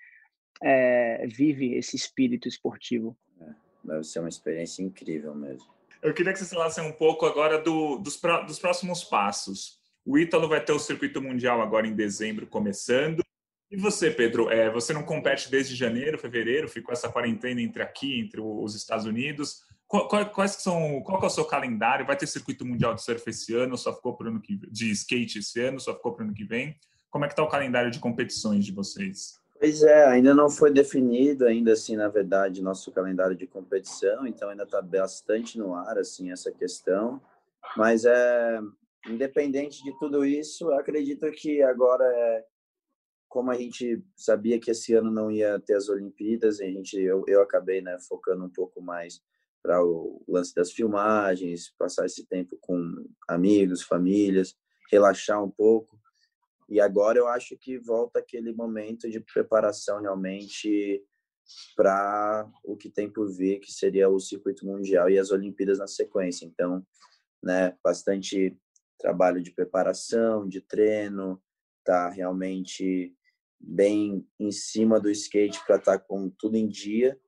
[0.63, 3.17] é, vive esse espírito esportivo.
[3.41, 3.47] É,
[3.83, 5.67] deve ser uma experiência incrível mesmo.
[6.03, 9.79] Eu queria que você falasse um pouco agora do, dos, dos próximos passos.
[10.05, 13.23] O Ítalo vai ter o circuito mundial agora em dezembro começando.
[13.71, 14.51] E você, Pedro?
[14.51, 16.69] É, você não compete desde janeiro, fevereiro?
[16.69, 19.63] Ficou essa quarentena entre aqui, entre os Estados Unidos.
[19.89, 22.05] Quais são, qual é o seu calendário?
[22.05, 23.77] Vai ter circuito mundial de surf esse ano?
[23.77, 25.81] Só ficou para ano que de skate esse ano?
[25.81, 26.77] Só ficou para ano que vem?
[27.11, 29.41] Como é que está o calendário de competições de vocês?
[29.59, 34.51] Pois é, ainda não foi definido ainda assim, na verdade, nosso calendário de competição, então
[34.51, 37.21] ainda está bastante no ar assim essa questão.
[37.77, 38.61] Mas é
[39.09, 42.45] independente de tudo isso, acredito que agora é
[43.29, 47.25] como a gente sabia que esse ano não ia ter as Olimpíadas, a gente eu,
[47.27, 49.21] eu acabei né, focando um pouco mais
[49.69, 54.57] para o lance das filmagens, passar esse tempo com amigos, famílias,
[54.91, 56.01] relaxar um pouco.
[56.71, 61.05] E agora eu acho que volta aquele momento de preparação realmente
[61.77, 65.87] para o que tem por vir, que seria o circuito mundial e as Olimpíadas na
[65.87, 66.47] sequência.
[66.47, 66.83] Então,
[67.43, 68.57] né, bastante
[68.99, 71.43] trabalho de preparação, de treino,
[71.85, 73.15] tá realmente
[73.61, 77.21] bem em cima do skate para estar tá com tudo em dia.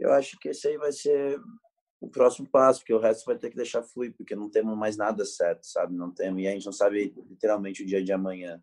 [0.00, 1.38] Eu acho que esse aí vai ser
[2.02, 4.96] o próximo passo, porque o resto vai ter que deixar fluir, porque não temos mais
[4.96, 5.94] nada certo, sabe?
[5.94, 8.60] Não temos, e a gente não sabe literalmente o dia de amanhã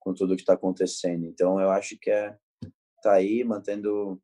[0.00, 1.26] com tudo que está acontecendo.
[1.26, 2.34] Então, eu acho que é
[3.02, 4.20] tá aí, mantendo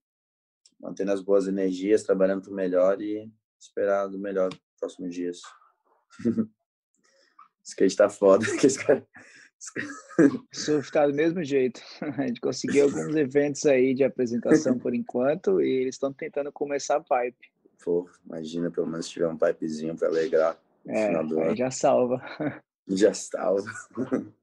[0.80, 5.40] mantendo as boas energias, trabalhando para o melhor e esperar do melhor nos próximos dias.
[7.62, 8.44] Skate tá foda.
[10.52, 11.80] Surf tá do mesmo jeito.
[12.00, 16.96] A gente conseguiu alguns eventos aí de apresentação por enquanto e eles estão tentando começar
[16.96, 17.53] a pipe.
[17.84, 20.58] Pô, imagina pelo menos tiver um pipezinho para alegrar.
[20.88, 22.18] É, aí já salva.
[22.86, 23.70] Já salva.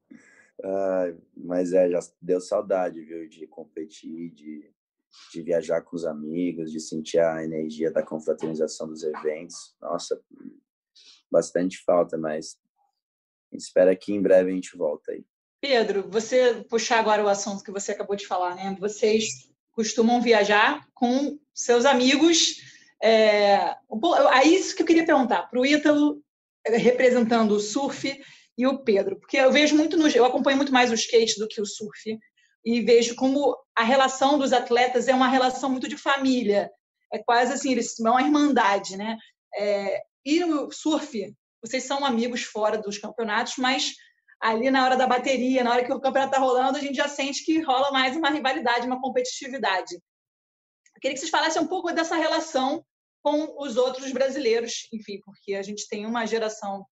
[0.63, 4.73] ah, mas é, já deu saudade, viu, de competir, de,
[5.31, 9.75] de viajar com os amigos, de sentir a energia da confraternização dos eventos.
[9.79, 10.19] Nossa,
[11.31, 12.57] bastante falta, mas
[13.53, 15.23] espera que em breve a gente volta aí.
[15.61, 18.75] Pedro, você puxar agora o assunto que você acabou de falar, né?
[18.79, 22.70] Vocês costumam viajar com seus amigos.
[23.03, 23.75] É,
[24.33, 26.21] é isso que eu queria perguntar para o Ítalo,
[26.65, 28.21] é, representando o surf
[28.57, 31.47] e o Pedro, porque eu vejo muito no, eu acompanho muito mais o skate do
[31.47, 32.19] que o surf
[32.63, 36.69] e vejo como a relação dos atletas é uma relação muito de família,
[37.11, 39.17] é quase assim eles são uma irmandade, né?
[39.55, 41.33] É, e no surf
[41.63, 43.93] vocês são amigos fora dos campeonatos, mas
[44.39, 47.07] ali na hora da bateria, na hora que o campeonato está rolando, a gente já
[47.07, 49.95] sente que rola mais uma rivalidade, uma competitividade.
[49.95, 52.83] Eu queria que vocês falassem um pouco dessa relação
[53.23, 56.85] com os outros brasileiros, enfim, porque a gente tem uma geração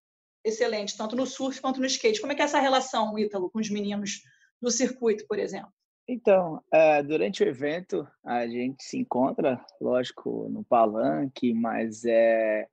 [0.44, 2.20] excelente, tanto no surf quanto no skate.
[2.20, 4.22] Como é que é essa relação, Ítalo, com os meninos
[4.60, 5.72] do circuito, por exemplo?
[6.06, 12.66] Então, é, durante o evento, a gente se encontra, lógico, no palanque, mas é,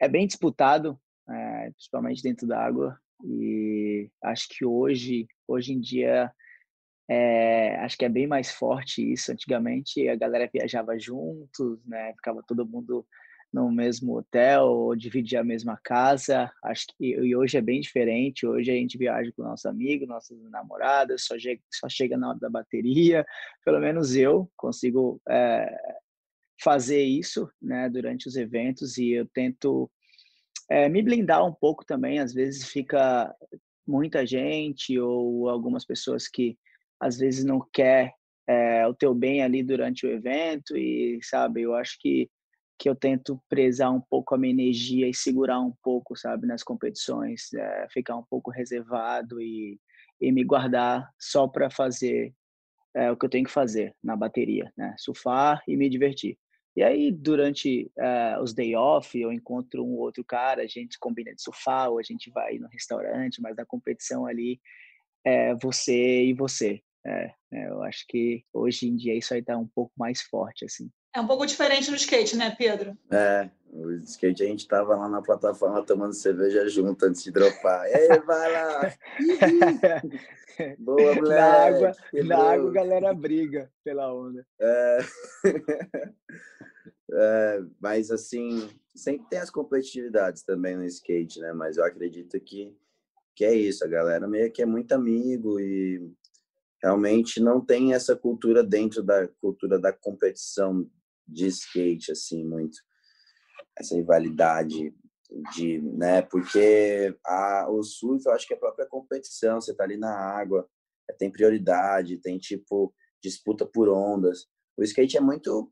[0.00, 2.98] é bem disputado é, principalmente dentro da água.
[3.24, 6.32] E acho que hoje, hoje em dia,
[7.14, 9.30] é, acho que é bem mais forte isso.
[9.30, 12.14] Antigamente a galera viajava juntos, né?
[12.14, 13.06] Ficava todo mundo
[13.52, 16.50] no mesmo hotel ou dividia a mesma casa.
[16.64, 18.46] Acho que e hoje é bem diferente.
[18.46, 22.38] Hoje a gente viaja com nosso amigo, nossas namoradas, só chega, só chega na hora
[22.38, 23.26] da bateria.
[23.62, 25.70] Pelo menos eu consigo é,
[26.62, 27.90] fazer isso, né?
[27.90, 29.90] Durante os eventos e eu tento
[30.70, 32.20] é, me blindar um pouco também.
[32.20, 33.34] Às vezes fica
[33.86, 36.56] muita gente ou algumas pessoas que
[37.02, 38.14] às vezes não quer
[38.48, 42.30] é, o teu bem ali durante o evento e sabe eu acho que
[42.78, 46.62] que eu tento prezar um pouco a minha energia e segurar um pouco sabe nas
[46.62, 49.78] competições é, ficar um pouco reservado e,
[50.20, 52.32] e me guardar só para fazer
[52.94, 56.38] é, o que eu tenho que fazer na bateria né surfar e me divertir
[56.74, 57.92] e aí, durante
[58.40, 62.02] os day off, eu encontro um outro cara, a gente combina de surfar, ou a
[62.02, 64.58] gente vai no restaurante, mas na competição ali
[65.24, 66.82] é você e você.
[67.04, 70.64] É, é, eu acho que hoje em dia isso aí tá um pouco mais forte,
[70.64, 70.90] assim.
[71.14, 72.96] É um pouco diferente no skate, né, Pedro?
[73.10, 77.86] É, no skate a gente tava lá na plataforma tomando cerveja junto antes de dropar.
[77.88, 78.94] E aí, vai lá!
[80.78, 81.28] Boa, moleque!
[81.28, 84.46] Na água, na água a galera briga pela onda.
[84.60, 84.98] É...
[87.12, 91.52] é, mas, assim, sempre tem as competitividades também no skate, né?
[91.52, 92.74] Mas eu acredito que,
[93.34, 93.84] que é isso.
[93.84, 96.10] A galera meio que é muito amigo e
[96.82, 100.88] realmente não tem essa cultura dentro da cultura da competição
[101.26, 102.78] de skate, assim, muito.
[103.78, 104.94] Essa rivalidade
[105.54, 109.84] de, né, porque a, o surf, eu acho que é a própria competição, você tá
[109.84, 110.68] ali na água,
[111.18, 114.46] tem prioridade, tem, tipo, disputa por ondas.
[114.76, 115.70] O skate é muito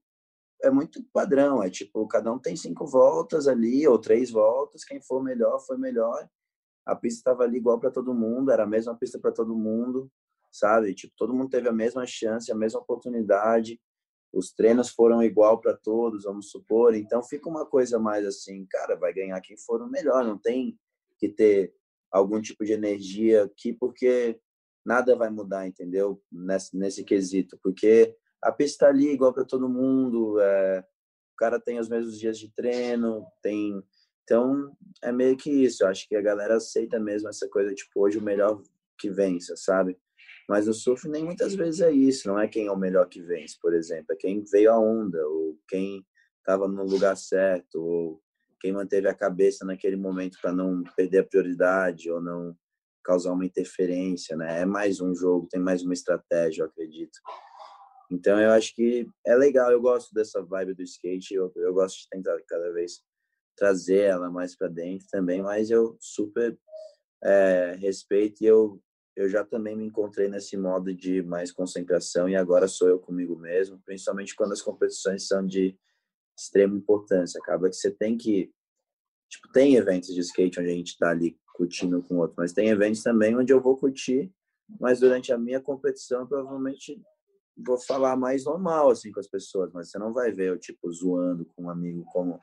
[0.63, 5.01] é muito padrão, é tipo, cada um tem cinco voltas ali, ou três voltas, quem
[5.01, 6.29] for melhor, foi melhor.
[6.85, 10.11] A pista estava ali igual para todo mundo, era a mesma pista para todo mundo,
[10.51, 10.95] sabe?
[10.95, 13.81] Tipo, todo mundo teve a mesma chance, a mesma oportunidade
[14.33, 16.95] os treinos foram igual para todos, vamos supor.
[16.95, 20.79] Então fica uma coisa mais assim, cara, vai ganhar quem for o melhor, não tem
[21.19, 21.75] que ter
[22.11, 24.39] algum tipo de energia aqui, porque
[24.85, 26.23] nada vai mudar, entendeu?
[26.31, 31.61] Nesse, nesse quesito, porque a pista tá ali igual para todo mundo, é, o cara
[31.61, 33.83] tem os mesmos dias de treino, tem
[34.25, 35.83] então é meio que isso.
[35.83, 38.63] Eu acho que a galera aceita mesmo essa coisa tipo hoje o melhor
[38.97, 39.99] que vença, sabe?
[40.51, 42.27] Mas no surf nem muitas vezes é isso.
[42.27, 45.25] Não é quem é o melhor que vence, por exemplo, é quem veio a onda
[45.29, 46.05] ou quem
[46.39, 48.21] estava no lugar certo ou
[48.61, 52.57] quem manteve a cabeça naquele momento para não perder a prioridade ou não
[53.05, 54.63] causar uma interferência, né?
[54.63, 57.17] É mais um jogo, tem mais uma estratégia, eu acredito.
[58.11, 61.97] Então eu acho que é legal, eu gosto dessa vibe do skate, eu, eu gosto
[62.01, 63.01] de tentar cada vez
[63.57, 66.59] trazer ela mais para dentro também, mas eu super
[67.23, 68.83] é, respeito e eu
[69.17, 73.37] eu já também me encontrei nesse modo de mais concentração e agora sou eu comigo
[73.37, 75.77] mesmo, principalmente quando as competições são de
[76.39, 77.39] extrema importância.
[77.39, 78.53] Acaba que você tem que
[79.29, 82.53] tipo tem eventos de skate onde a gente está ali curtindo com o outro, mas
[82.53, 84.33] tem eventos também onde eu vou curtir,
[84.81, 87.01] mas durante a minha competição provavelmente
[87.57, 90.91] vou falar mais normal assim com as pessoas, mas você não vai ver eu tipo
[90.91, 92.41] zoando com um amigo como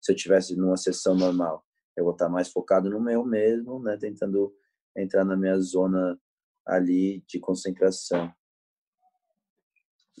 [0.00, 1.64] se eu tivesse numa sessão normal.
[1.96, 4.54] Eu vou estar mais focado no meu mesmo, né, tentando
[4.96, 6.18] entrar na minha zona
[6.66, 8.32] ali de concentração.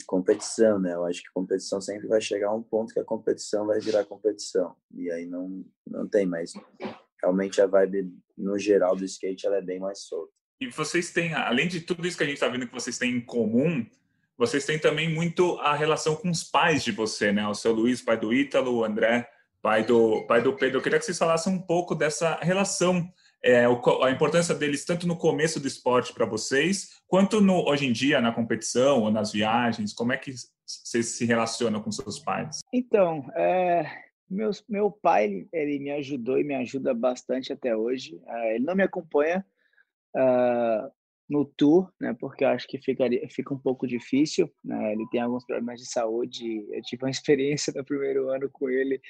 [0.06, 0.94] Competição, né?
[0.94, 4.04] Eu acho que competição sempre vai chegar a um ponto que a competição vai virar
[4.04, 4.76] competição.
[4.94, 6.52] E aí não, não tem mais.
[7.20, 10.32] Realmente a vibe, no geral, do skate, ela é bem mais solta.
[10.60, 13.16] E vocês têm, além de tudo isso que a gente está vendo que vocês têm
[13.16, 13.84] em comum,
[14.36, 17.46] vocês têm também muito a relação com os pais de você, né?
[17.48, 19.28] O seu Luiz, pai do Ítalo, o André,
[19.60, 20.78] pai do, pai do Pedro.
[20.78, 23.12] Eu queria que vocês falassem um pouco dessa relação
[23.44, 27.92] é, a importância deles tanto no começo do esporte para vocês, quanto no, hoje em
[27.92, 29.92] dia na competição ou nas viagens?
[29.92, 30.32] Como é que
[30.66, 32.60] vocês se relacionam com seus pais?
[32.72, 33.84] Então, é,
[34.28, 38.20] meu, meu pai ele me ajudou e me ajuda bastante até hoje.
[38.26, 39.44] É, ele não me acompanha
[40.16, 40.90] uh,
[41.28, 44.50] no tour, né, porque eu acho que ficaria, fica um pouco difícil.
[44.64, 46.66] Né, ele tem alguns problemas de saúde.
[46.72, 49.00] Eu tive uma experiência no primeiro ano com ele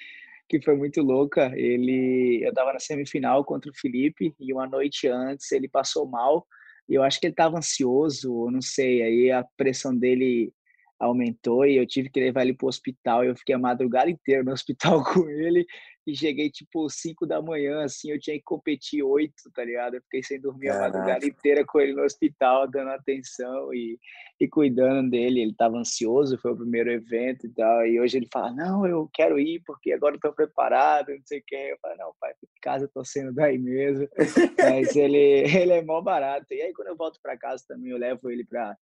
[0.48, 1.52] que foi muito louca.
[1.54, 6.46] Ele, eu estava na semifinal contra o Felipe e uma noite antes ele passou mal.
[6.88, 9.02] E eu acho que ele estava ansioso, não sei.
[9.02, 10.52] Aí a pressão dele
[10.98, 13.24] aumentou e eu tive que levar ele para o hospital.
[13.24, 15.66] Eu fiquei a madrugada inteira no hospital com ele
[16.08, 19.94] e cheguei tipo 5 da manhã, assim, eu tinha que competir 8, tá ligado?
[19.94, 20.84] Eu fiquei sem dormir Caraca.
[20.84, 23.98] a madrugada inteira com ele no hospital, dando atenção e,
[24.40, 25.42] e cuidando dele.
[25.42, 27.86] Ele estava ansioso, foi o primeiro evento e tal.
[27.86, 31.44] E hoje ele fala: Não, eu quero ir porque agora estou preparado, não sei o
[31.46, 31.54] que.
[31.54, 34.08] Eu falo: Não, pai, fica em casa, tô sendo daí mesmo.
[34.58, 36.46] Mas ele, ele é mó barato.
[36.52, 38.74] E aí, quando eu volto para casa também, eu levo ele para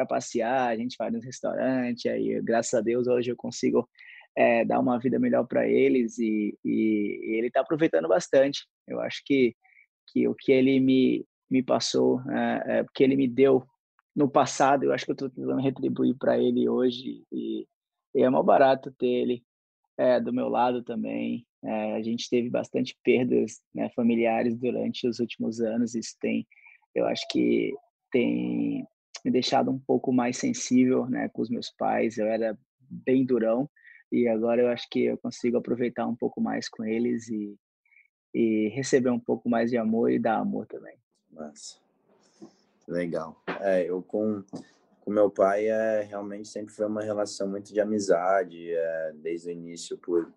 [0.00, 3.88] para passear, a gente vai no restaurante, aí graças a Deus hoje eu consigo
[4.36, 8.66] é, dar uma vida melhor para eles e, e, e ele está aproveitando bastante.
[8.86, 9.54] Eu acho que,
[10.08, 13.64] que o que ele me, me passou, é, é, que ele me deu
[14.16, 17.66] no passado, eu acho que eu estou tentando retribuir para ele hoje e,
[18.14, 19.42] e, é mal barato ter ele
[19.98, 21.46] é, do meu lado também.
[21.62, 25.94] É, a gente teve bastante perdas né, familiares durante os últimos anos.
[25.94, 26.46] Isso tem,
[26.94, 27.74] eu acho que
[28.10, 28.86] tem
[29.24, 32.18] me deixado um pouco mais sensível né, com os meus pais.
[32.18, 33.68] Eu era bem durão
[34.10, 37.56] e agora eu acho que eu consigo aproveitar um pouco mais com eles e,
[38.34, 40.96] e receber um pouco mais de amor e dar amor também.
[41.30, 41.78] Massa.
[42.88, 43.40] Legal.
[43.60, 44.42] É, eu com
[45.00, 49.52] com meu pai é realmente sempre foi uma relação muito de amizade, é, desde o
[49.52, 50.30] início por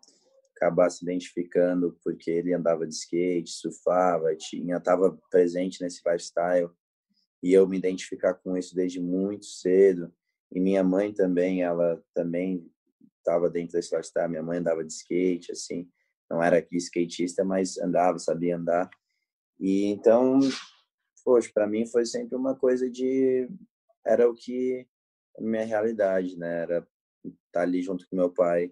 [0.56, 6.70] acabar se identificando porque ele andava de skate, surfava, tinha estava presente nesse lifestyle
[7.44, 10.12] e eu me identificar com isso desde muito cedo.
[10.50, 12.66] E minha mãe também, ela também
[13.18, 14.30] estava dentro desse lifestyle.
[14.30, 15.90] Minha mãe andava de skate, assim,
[16.32, 18.90] não era aqui skatista, mas andava, sabia andar.
[19.60, 20.40] E então,
[21.26, 23.50] poxa, para mim foi sempre uma coisa de
[24.06, 24.88] era o que
[25.38, 26.62] minha realidade, né?
[26.62, 26.88] Era
[27.26, 28.72] estar tá ali junto com meu pai,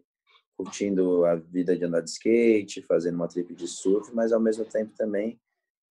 [0.55, 4.63] curtindo a vida de andar de skate, fazendo uma trip de surf, mas ao mesmo
[4.63, 5.37] tempo também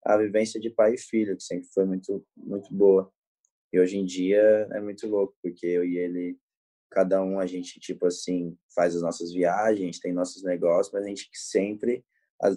[0.04, 3.10] a vivência de pai e filho, que sempre foi muito muito boa.
[3.72, 6.38] E hoje em dia é muito louco, porque eu e ele
[6.90, 11.08] cada um a gente tipo assim faz as nossas viagens, tem nossos negócios, mas a
[11.08, 12.04] gente sempre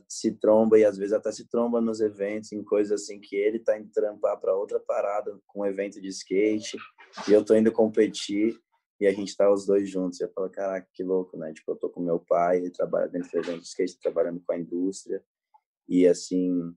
[0.08, 3.60] se tromba e às vezes até se tromba nos eventos, em coisas assim que ele
[3.60, 6.78] tá indo trampar para outra parada com um evento de skate
[7.28, 8.58] e eu tô indo competir
[9.00, 10.22] e a gente tá os dois juntos.
[10.22, 11.52] Eu falo, caraca, que louco, né?
[11.52, 14.54] Tipo, eu tô com meu pai, ele trabalha dentro do evento de skate, trabalhando com
[14.54, 15.24] a indústria
[15.90, 16.74] e assim,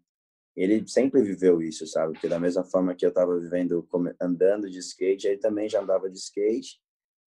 [0.57, 2.13] ele sempre viveu isso, sabe?
[2.13, 3.87] Porque da mesma forma que eu tava vivendo
[4.21, 6.81] andando de skate, ele também já andava de skate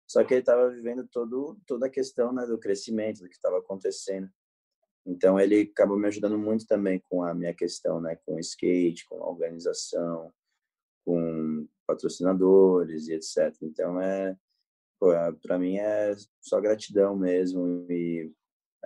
[0.07, 3.59] só que ele estava vivendo todo, toda a questão né, do crescimento, do que estava
[3.59, 4.31] acontecendo.
[5.05, 9.07] Então ele acabou me ajudando muito também com a minha questão, né, com o skate,
[9.09, 10.33] com a organização,
[11.05, 13.55] com patrocinadores e etc.
[13.63, 14.37] Então é,
[15.43, 18.33] para mim é só gratidão mesmo e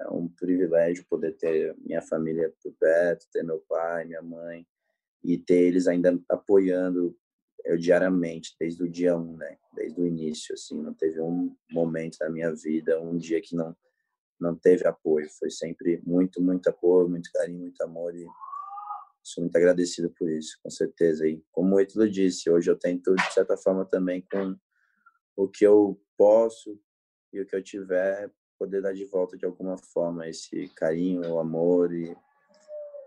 [0.00, 4.66] é um privilégio poder ter minha família por perto, ter meu pai, minha mãe
[5.22, 7.16] e ter eles ainda apoiando
[7.64, 9.58] eu diariamente desde o dia um, né?
[9.74, 13.76] Desde o início, assim, não teve um momento da minha vida, um dia que não
[14.40, 15.28] não teve apoio.
[15.38, 18.26] Foi sempre muito, muito apoio, muito carinho, muito amor e
[19.22, 21.28] sou muito agradecido por isso, com certeza.
[21.28, 24.56] E como o Ítalo disse, hoje eu tento, de certa forma, também com
[25.36, 26.80] o que eu posso
[27.32, 28.30] e o que eu tiver,
[28.60, 32.14] poder dar de volta de alguma forma esse carinho, o amor e,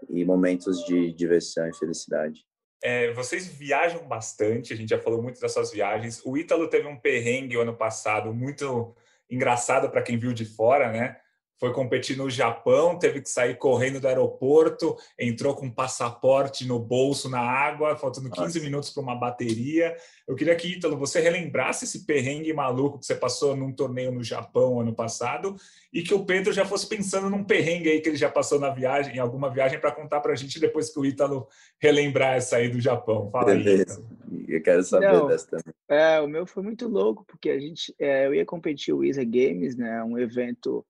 [0.09, 2.43] e momentos de diversão e felicidade.
[2.83, 6.25] É, vocês viajam bastante, a gente já falou muito das suas viagens.
[6.25, 8.95] O Ítalo teve um perrengue ano passado muito
[9.29, 11.17] engraçado para quem viu de fora, né?
[11.63, 16.77] Foi competir no Japão, teve que sair correndo do aeroporto, entrou com um passaporte no
[16.77, 18.59] bolso na água, faltando 15 Nossa.
[18.59, 19.95] minutos para uma bateria.
[20.27, 24.21] Eu queria que, Ítalo, você relembrasse esse perrengue maluco que você passou num torneio no
[24.21, 25.55] Japão ano passado
[25.93, 28.69] e que o Pedro já fosse pensando num perrengue aí que ele já passou na
[28.69, 31.47] viagem, em alguma viagem, para contar para a gente depois que o Ítalo
[31.79, 33.31] relembrar essa aí do Japão.
[33.31, 34.05] Fala Beleza.
[34.29, 34.43] aí.
[34.49, 35.73] Eu quero saber Não, dessa também.
[35.87, 39.31] É, o meu foi muito louco, porque a gente, é, eu ia competir o Wizard
[39.31, 40.85] Games, né, um evento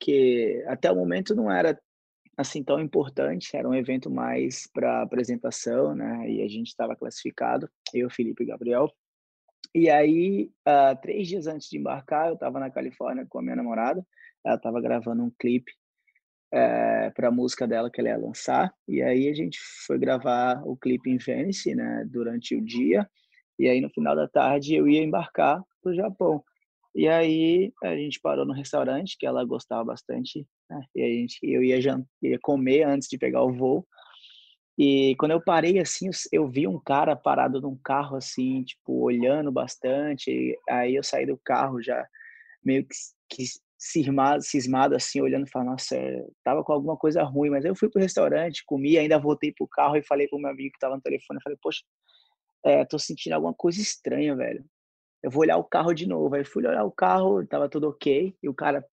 [0.00, 1.78] que até o momento não era
[2.36, 6.30] assim tão importante, era um evento mais para apresentação, né?
[6.30, 8.88] E a gente estava classificado, eu, Felipe e Gabriel.
[9.74, 13.56] E aí, uh, três dias antes de embarcar, eu estava na Califórnia com a minha
[13.56, 14.06] namorada.
[14.44, 15.72] Ela estava gravando um clipe
[16.50, 18.72] eh, para a música dela que ela ia lançar.
[18.86, 22.04] E aí a gente foi gravar o clipe em Venice, né?
[22.08, 23.08] Durante o dia.
[23.58, 26.42] E aí no final da tarde eu ia embarcar para o Japão.
[26.94, 30.80] E aí a gente parou no restaurante que ela gostava bastante, né?
[30.94, 31.78] E a gente, eu ia,
[32.22, 33.86] ia comer antes de pegar o voo.
[34.76, 39.50] E quando eu parei assim, eu vi um cara parado num carro assim, tipo, olhando
[39.52, 40.56] bastante.
[40.68, 42.06] aí eu saí do carro já
[42.64, 42.94] meio que,
[43.28, 43.44] que
[43.76, 47.50] cismado, cismado assim, olhando, falando, nossa, é, tava com alguma coisa ruim.
[47.50, 50.72] Mas eu fui pro restaurante, comi, ainda voltei pro carro e falei pro meu amigo
[50.72, 51.82] que tava no telefone, falei, poxa,
[52.64, 54.64] é, tô sentindo alguma coisa estranha, velho
[55.22, 56.34] eu vou olhar o carro de novo.
[56.34, 58.84] Aí fui olhar o carro, estava tudo ok, e o cara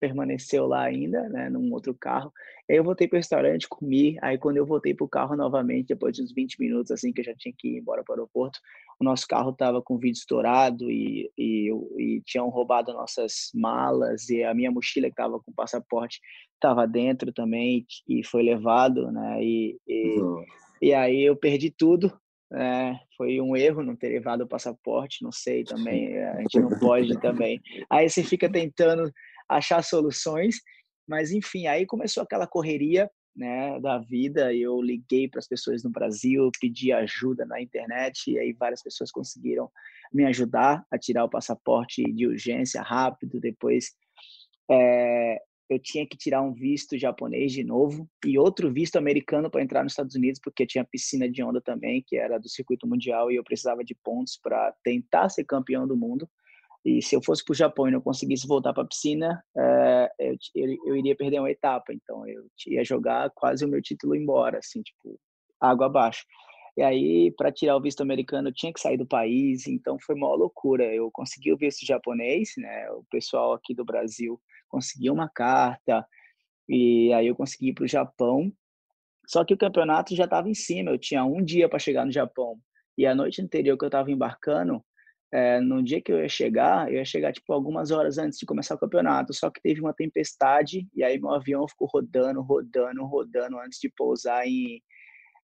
[0.00, 2.32] permaneceu lá ainda, né, num outro carro.
[2.68, 4.16] Aí eu voltei para o restaurante, comi.
[4.22, 7.20] Aí quando eu voltei para o carro novamente, depois de uns 20 minutos assim que
[7.20, 8.58] eu já tinha que ir embora para o aeroporto,
[8.98, 14.28] o nosso carro estava com o vidro estourado e, e, e, tinham roubado nossas malas
[14.30, 16.20] e a minha mochila que estava com o passaporte
[16.54, 19.42] estava dentro também e foi levado, né?
[19.42, 20.44] E, e, uhum.
[20.80, 22.12] e aí eu perdi tudo,
[22.52, 26.58] é, foi um erro não ter levado o passaporte, não sei também, é, a gente
[26.58, 27.60] não pode também.
[27.88, 29.12] Aí você fica tentando
[29.48, 30.56] achar soluções,
[31.08, 34.52] mas enfim, aí começou aquela correria né, da vida.
[34.52, 39.10] Eu liguei para as pessoas no Brasil, pedi ajuda na internet, e aí várias pessoas
[39.10, 39.70] conseguiram
[40.12, 43.40] me ajudar a tirar o passaporte de urgência rápido.
[43.40, 43.92] Depois
[44.68, 45.40] é,
[45.70, 49.84] eu tinha que tirar um visto japonês de novo e outro visto americano para entrar
[49.84, 53.36] nos Estados Unidos, porque tinha piscina de onda também, que era do circuito mundial, e
[53.36, 56.28] eu precisava de pontos para tentar ser campeão do mundo.
[56.84, 60.10] E se eu fosse para o Japão e não conseguisse voltar para a piscina, é,
[60.18, 61.92] eu, eu, eu, iria perder uma etapa.
[61.92, 65.20] Então eu ia jogar quase o meu título embora, assim, tipo,
[65.60, 66.24] água abaixo.
[66.76, 70.16] E aí, para tirar o visto americano, eu tinha que sair do país, então foi
[70.16, 70.84] uma loucura.
[70.84, 72.90] Eu consegui o visto japonês, né?
[72.92, 74.40] O pessoal aqui do Brasil
[74.70, 76.06] conseguiu uma carta,
[76.68, 78.52] e aí eu consegui ir para o Japão.
[79.26, 82.12] Só que o campeonato já estava em cima, eu tinha um dia para chegar no
[82.12, 82.58] Japão.
[82.96, 84.82] E a noite anterior que eu estava embarcando,
[85.32, 88.46] é, no dia que eu ia chegar, eu ia chegar tipo algumas horas antes de
[88.46, 89.32] começar o campeonato.
[89.32, 93.88] Só que teve uma tempestade e aí meu avião ficou rodando, rodando, rodando antes de
[93.88, 94.82] pousar em,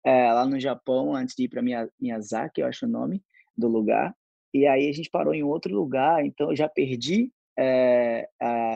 [0.06, 3.24] é, lá no Japão, antes de ir para Miyazaki, eu acho o nome
[3.58, 4.16] do lugar.
[4.54, 8.28] E aí a gente parou em outro lugar, então eu já perdi é,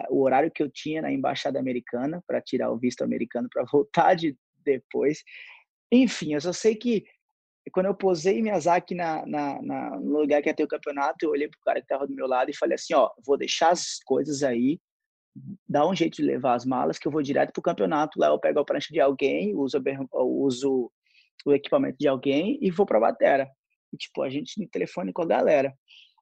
[0.09, 4.15] o horário que eu tinha na embaixada americana para tirar o visto americano para voltar
[4.15, 5.23] de depois.
[5.91, 7.03] Enfim, eu só sei que
[7.71, 11.29] quando eu posei Miyazaki na, na, na, no lugar que ia ter o campeonato, eu
[11.29, 13.99] olhei pro cara que estava do meu lado e falei assim, ó, vou deixar as
[14.03, 14.79] coisas aí,
[15.69, 18.39] dá um jeito de levar as malas que eu vou direto pro campeonato, lá eu
[18.39, 19.79] pego a prancha de alguém, uso,
[20.11, 20.91] uso
[21.45, 23.47] o equipamento de alguém e vou pra batera.
[23.93, 25.73] E, tipo, a gente no telefone com a galera.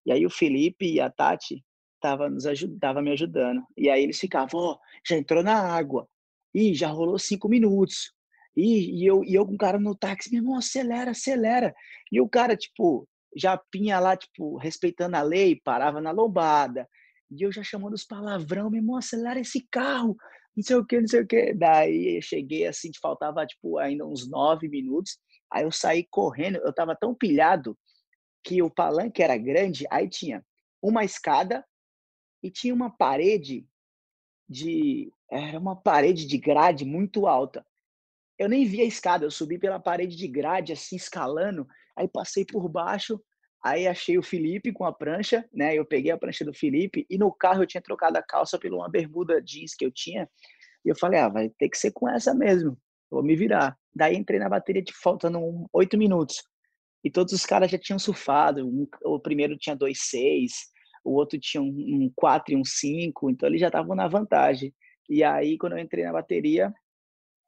[0.06, 1.64] E aí o Felipe e a Tati
[2.00, 3.64] tava nos ajudava me ajudando.
[3.78, 6.08] E aí eles ficavam, ó, oh, já entrou na água.
[6.54, 8.14] e já rolou cinco minutos.
[8.56, 11.74] E, e, eu, e eu com o cara no táxi, meu irmão, acelera, acelera.
[12.12, 16.88] E o cara, tipo, já pinha lá, tipo, respeitando a lei, parava na lombada.
[17.32, 20.18] E eu já chamando os palavrão, meu irmão, acelera esse carro.
[20.56, 21.54] não sei o que, não sei o que.
[21.54, 25.18] Daí eu cheguei assim, faltava tipo ainda uns nove minutos.
[25.52, 27.78] Aí eu saí correndo, eu tava tão pilhado
[28.44, 30.44] que o palanque era grande, aí tinha
[30.82, 31.66] uma escada
[32.42, 33.68] e tinha uma parede
[34.48, 37.66] de era uma parede de grade muito alta.
[38.38, 42.46] Eu nem vi a escada, eu subi pela parede de grade assim escalando, aí passei
[42.46, 43.22] por baixo,
[43.64, 45.76] aí achei o Felipe com a prancha, né?
[45.76, 48.74] Eu peguei a prancha do Felipe e no carro eu tinha trocado a calça por
[48.74, 50.28] uma bermuda jeans que eu tinha.
[50.86, 52.78] E eu falei: "Ah, vai ter que ser com essa mesmo.
[53.12, 53.78] Vou me virar".
[53.94, 56.42] Daí entrei na bateria de faltando oito minutos.
[57.04, 58.66] E todos os caras já tinham surfado.
[58.68, 60.52] Um, o primeiro tinha 2,6,
[61.04, 64.74] o outro tinha um 4 e um 5, então eles já estavam na vantagem.
[65.10, 66.74] E aí, quando eu entrei na bateria,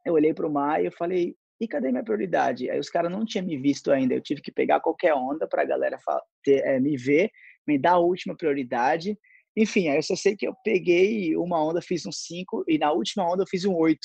[0.05, 2.69] eu olhei para o mar e eu falei, e cadê minha prioridade?
[2.69, 5.61] Aí os caras não tinham me visto ainda, eu tive que pegar qualquer onda para
[5.61, 5.99] a galera
[6.43, 7.29] ter, é, me ver,
[7.67, 9.15] me dar a última prioridade.
[9.55, 12.91] Enfim, aí eu só sei que eu peguei uma onda, fiz um 5, e na
[12.91, 13.99] última onda eu fiz um 8.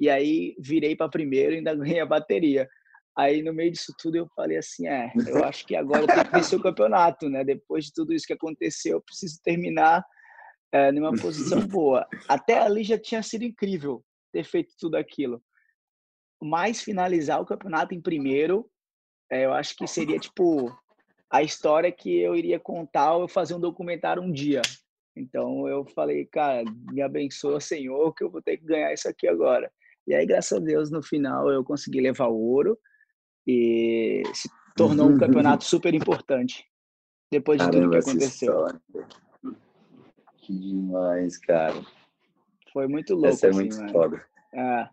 [0.00, 2.66] E aí virei para primeiro e ainda ganhei a bateria.
[3.16, 6.32] Aí, no meio disso tudo, eu falei assim: é, eu acho que agora tenho que
[6.32, 7.44] vencer o campeonato, né?
[7.44, 10.04] Depois de tudo isso que aconteceu, eu preciso terminar
[10.72, 12.06] é, numa posição boa.
[12.28, 14.02] Até ali já tinha sido incrível
[14.32, 15.42] ter feito tudo aquilo.
[16.40, 18.68] Mas finalizar o campeonato em primeiro,
[19.30, 20.74] é, eu acho que seria tipo
[21.30, 24.60] a história que eu iria contar ou fazer um documentário um dia.
[25.14, 29.28] Então eu falei, cara, me abençoa, Senhor, que eu vou ter que ganhar isso aqui
[29.28, 29.70] agora.
[30.06, 32.78] E aí, graças a Deus, no final eu consegui levar o ouro
[33.46, 36.64] e se tornou um campeonato super importante
[37.30, 38.66] depois de Caramba, tudo que aconteceu.
[40.36, 41.80] Que demais, cara.
[42.72, 43.28] Foi muito louco.
[43.28, 44.24] Essa é assim, muito foda.
[44.52, 44.88] É.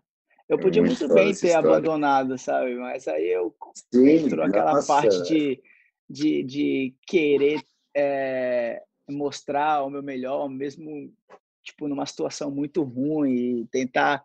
[0.48, 2.74] Eu é podia muito, muito bem ter abandonado, sabe?
[2.74, 3.54] Mas aí eu
[3.92, 4.86] Sim, entrou aquela nossa.
[4.86, 5.62] parte de,
[6.08, 7.62] de, de querer
[7.94, 11.12] é, mostrar o meu melhor, mesmo
[11.62, 14.24] tipo numa situação muito ruim e tentar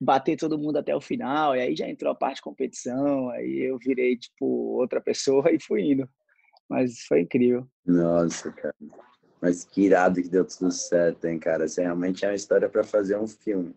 [0.00, 3.68] bater todo mundo até o final, e aí já entrou a parte de competição, aí
[3.68, 4.44] eu virei, tipo,
[4.78, 6.08] outra pessoa e fui indo.
[6.68, 7.66] Mas foi incrível.
[7.86, 8.74] Nossa, cara.
[9.40, 11.66] Mas que irado que deu tudo certo, hein, cara?
[11.66, 13.74] Isso realmente é uma história para fazer um filme.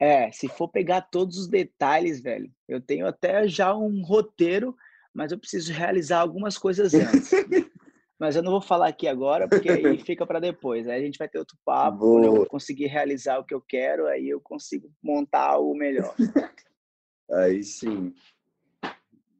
[0.00, 4.76] É, se for pegar todos os detalhes, velho, eu tenho até já um roteiro,
[5.12, 7.30] mas eu preciso realizar algumas coisas antes.
[8.18, 10.88] mas eu não vou falar aqui agora, porque aí fica para depois.
[10.88, 14.06] Aí a gente vai ter outro papo, quando eu conseguir realizar o que eu quero,
[14.06, 16.14] aí eu consigo montar algo melhor.
[17.30, 18.12] aí sim.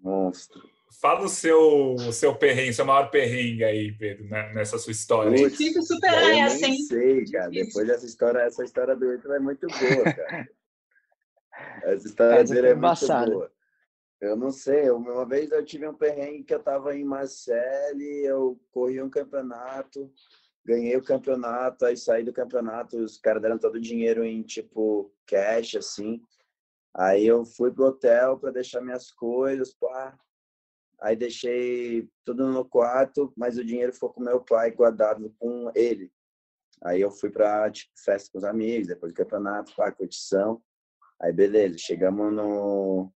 [0.00, 0.62] Monstro.
[1.00, 5.30] Fala o seu, o seu perrengue, seu maior perrengue aí, Pedro, né, nessa sua história.
[5.30, 6.76] Putz, Difícil superar eu essa, hein?
[6.82, 7.50] sei, cara.
[7.50, 7.66] Difícil.
[7.66, 10.48] Depois dessa história, essa história do Ítalo é muito boa, cara.
[11.82, 13.50] Essa história dele é muito boa.
[14.20, 18.60] Eu não sei, uma vez eu tive um perrengue que eu estava em Marseille, eu
[18.72, 20.12] corri um campeonato,
[20.64, 25.14] ganhei o campeonato, aí saí do campeonato, os caras deram todo o dinheiro em tipo
[25.24, 26.20] cash, assim.
[26.92, 30.18] Aí eu fui pro hotel para deixar minhas coisas, pá.
[31.00, 36.10] Aí deixei tudo no quarto, mas o dinheiro ficou com meu pai guardado com ele.
[36.82, 40.60] Aí eu fui para tipo, festa com os amigos, depois do campeonato, pá, curtição.
[41.20, 43.12] Aí beleza, chegamos no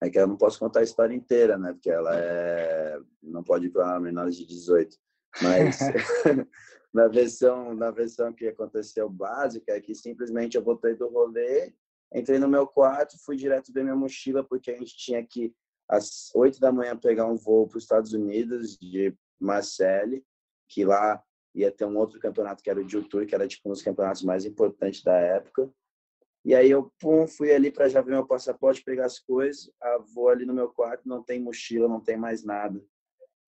[0.00, 1.72] é que eu não posso contar a história inteira, né?
[1.72, 4.96] Porque ela é não pode ir para menores de 18.
[5.42, 5.78] Mas
[6.92, 11.72] na versão na versão que aconteceu básica é que simplesmente eu voltei do rolê,
[12.14, 15.54] entrei no meu quarto, fui direto ver minha mochila porque a gente tinha que
[15.88, 20.22] às 8 da manhã pegar um voo para os Estados Unidos de Marseille,
[20.68, 21.22] que lá
[21.54, 23.82] ia ter um outro campeonato que era o Jiu Tour, que era tipo um dos
[23.82, 25.70] campeonatos mais importantes da época.
[26.44, 29.70] E aí eu pum, fui ali para já ver meu passaporte, pegar as coisas.
[29.80, 32.82] Ah, vou ali no meu quarto, não tem mochila, não tem mais nada.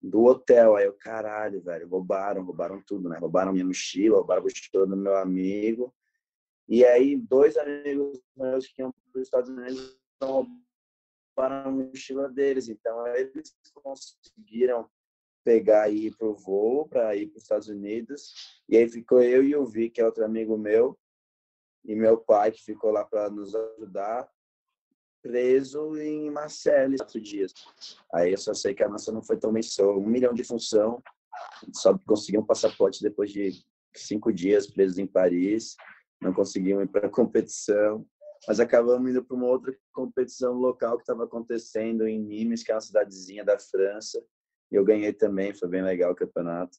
[0.03, 3.18] Do hotel, aí eu, caralho, velho, roubaram, roubaram tudo, né?
[3.18, 5.95] Roubaram minha mochila, roubaram a mochila do meu amigo.
[6.68, 12.68] E aí, dois amigos meus que iam para os Estados Unidos roubaram a mochila deles.
[12.68, 14.88] Então, eles conseguiram
[15.45, 18.34] pegar e ir para o voo, para ir para os Estados Unidos.
[18.68, 20.99] E aí ficou eu e o Vi, que é outro amigo meu,
[21.84, 24.28] e meu pai, que ficou lá para nos ajudar,
[25.22, 27.52] preso em Marseille quatro dias.
[28.12, 29.62] Aí eu só sei que a nossa não foi tão bem,
[29.98, 31.02] um milhão de função,
[31.74, 33.64] só conseguiu um passaporte depois de
[33.94, 35.76] cinco dias presos em Paris,
[36.20, 38.06] não conseguimos ir para a competição,
[38.46, 42.74] mas acabamos indo para uma outra competição local que estava acontecendo em Nimes, que é
[42.74, 44.22] uma cidadezinha da França,
[44.70, 46.78] e eu ganhei também, foi bem legal o campeonato.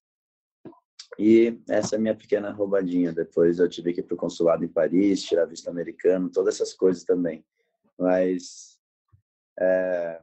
[1.19, 3.11] E essa é a minha pequena roubadinha.
[3.11, 6.73] Depois eu tive que ir para o consulado em Paris, tirar visto americano, todas essas
[6.73, 7.43] coisas também.
[7.97, 8.79] Mas
[9.59, 10.19] é,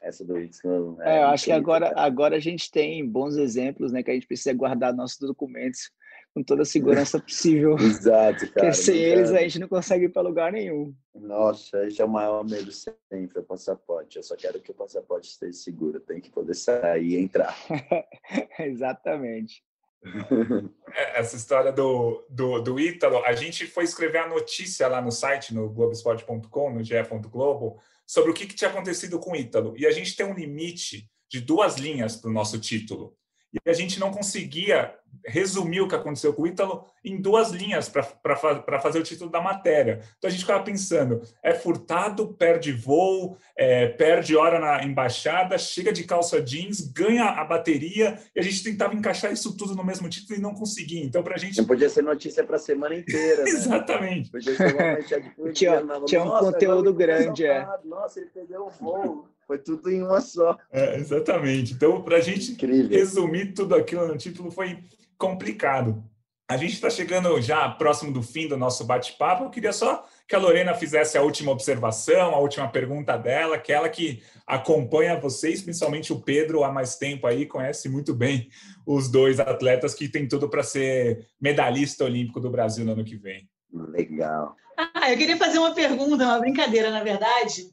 [0.00, 3.92] essa do Itzel, é, é, eu acho que agora, agora a gente tem bons exemplos,
[3.92, 4.02] né?
[4.02, 5.90] Que a gente precisa guardar nossos documentos
[6.34, 7.76] com toda a segurança possível.
[7.80, 8.52] Exato, cara.
[8.52, 10.94] Porque sem eles a gente não consegue ir para lugar nenhum.
[11.14, 14.16] Nossa, esse é o maior medo sempre, é o passaporte.
[14.16, 17.56] Eu só quero que o passaporte esteja seguro, tem que poder sair e entrar.
[18.60, 19.64] Exatamente.
[21.14, 25.54] Essa história do, do, do Ítalo, a gente foi escrever a notícia lá no site,
[25.54, 29.74] no globesport.com, no ge.globo, sobre o que, que tinha acontecido com o Ítalo.
[29.76, 33.16] E a gente tem um limite de duas linhas para o nosso título.
[33.64, 34.94] E a gente não conseguia
[35.24, 39.40] resumir o que aconteceu com o Ítalo em duas linhas para fazer o título da
[39.40, 40.00] matéria.
[40.18, 45.92] Então a gente ficava pensando: é furtado, perde voo, é, perde hora na embaixada, chega
[45.92, 50.08] de calça jeans, ganha a bateria, e a gente tentava encaixar isso tudo no mesmo
[50.08, 51.04] título e não conseguia.
[51.04, 51.58] Então, para a gente.
[51.58, 53.42] Não podia ser notícia para a semana inteira.
[53.42, 53.50] Né?
[53.50, 54.30] Exatamente.
[54.30, 54.96] Podia ser uma
[55.46, 57.66] de tinha, tinha um conteúdo grande, é.
[57.84, 59.35] Nossa, ele perdeu o voo.
[59.46, 60.58] Foi tudo em uma só.
[60.72, 61.74] É, exatamente.
[61.74, 62.90] Então, para a gente Incrível.
[62.90, 64.78] resumir tudo aquilo no título foi
[65.16, 66.02] complicado.
[66.48, 69.44] A gente está chegando já próximo do fim do nosso bate-papo.
[69.44, 73.72] Eu queria só que a Lorena fizesse a última observação, a última pergunta dela, que
[73.72, 78.48] ela que acompanha vocês, principalmente o Pedro, há mais tempo aí, conhece muito bem
[78.86, 83.16] os dois atletas que tem tudo para ser medalhista olímpico do Brasil no ano que
[83.16, 83.48] vem.
[83.72, 84.54] Legal.
[84.94, 87.70] Ah, eu queria fazer uma pergunta, uma brincadeira, na verdade.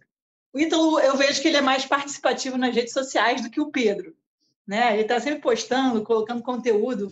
[0.53, 3.71] O Ítalo, eu vejo que ele é mais participativo nas redes sociais do que o
[3.71, 4.15] Pedro.
[4.65, 4.93] Né?
[4.93, 7.11] Ele está sempre postando, colocando conteúdo.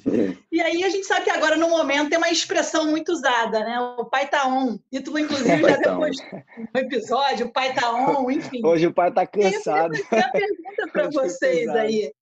[0.50, 3.78] E aí a gente sabe que agora, no momento, tem uma expressão muito usada, né?
[3.98, 4.80] O pai tá on.
[4.90, 8.62] Ítalo, inclusive, já depois do episódio, o pai tá on, enfim.
[8.64, 9.96] Hoje o pai está cansado.
[9.96, 12.14] Eu queria pergunta para vocês aí.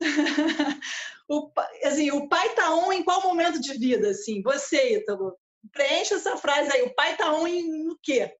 [1.28, 1.48] o,
[1.84, 4.10] assim, o pai tá on em qual momento de vida?
[4.10, 4.42] Assim?
[4.42, 5.36] Você, Ítalo,
[5.72, 6.82] preencha essa frase aí.
[6.82, 8.34] O pai tá on em o quê?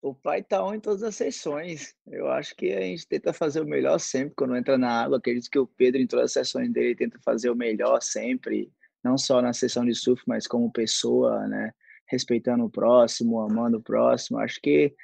[0.00, 1.94] O pai tá on em todas as sessões.
[2.06, 5.18] Eu acho que a gente tenta fazer o melhor sempre quando entra na água.
[5.18, 8.72] Acredito que o Pedro, em todas as sessões dele, tenta fazer o melhor sempre.
[9.02, 11.72] Não só na sessão de surf, mas como pessoa, né?
[12.08, 14.38] Respeitando o próximo, amando o próximo.
[14.38, 14.94] Acho que,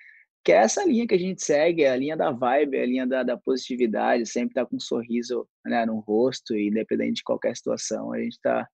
[0.44, 2.86] que é essa linha que a gente segue, é a linha da vibe, é a
[2.86, 4.26] linha da, da positividade.
[4.26, 8.38] Sempre tá com um sorriso né, no rosto, e independente de qualquer situação, a gente
[8.40, 8.68] tá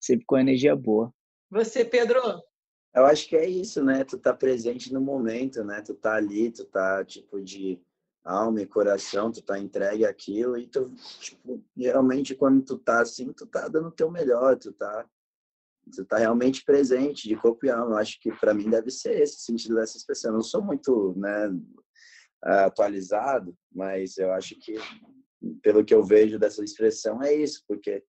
[0.00, 1.12] sempre com energia boa.
[1.54, 2.20] Você, Pedro?
[2.92, 4.02] Eu acho que é isso, né?
[4.02, 5.80] Tu tá presente no momento, né?
[5.82, 7.80] Tu tá ali, tu tá, tipo, de
[8.24, 13.32] alma e coração, tu tá entregue àquilo e tu, tipo, geralmente quando tu tá assim,
[13.32, 15.08] tu tá dando o teu melhor, tu tá
[15.94, 17.94] tu tá realmente presente de corpo e alma.
[17.94, 20.32] Eu acho que para mim deve ser esse o sentido dessa expressão.
[20.32, 21.56] Eu não sou muito, né,
[22.42, 24.74] atualizado, mas eu acho que
[25.62, 28.02] pelo que eu vejo dessa expressão é isso, porque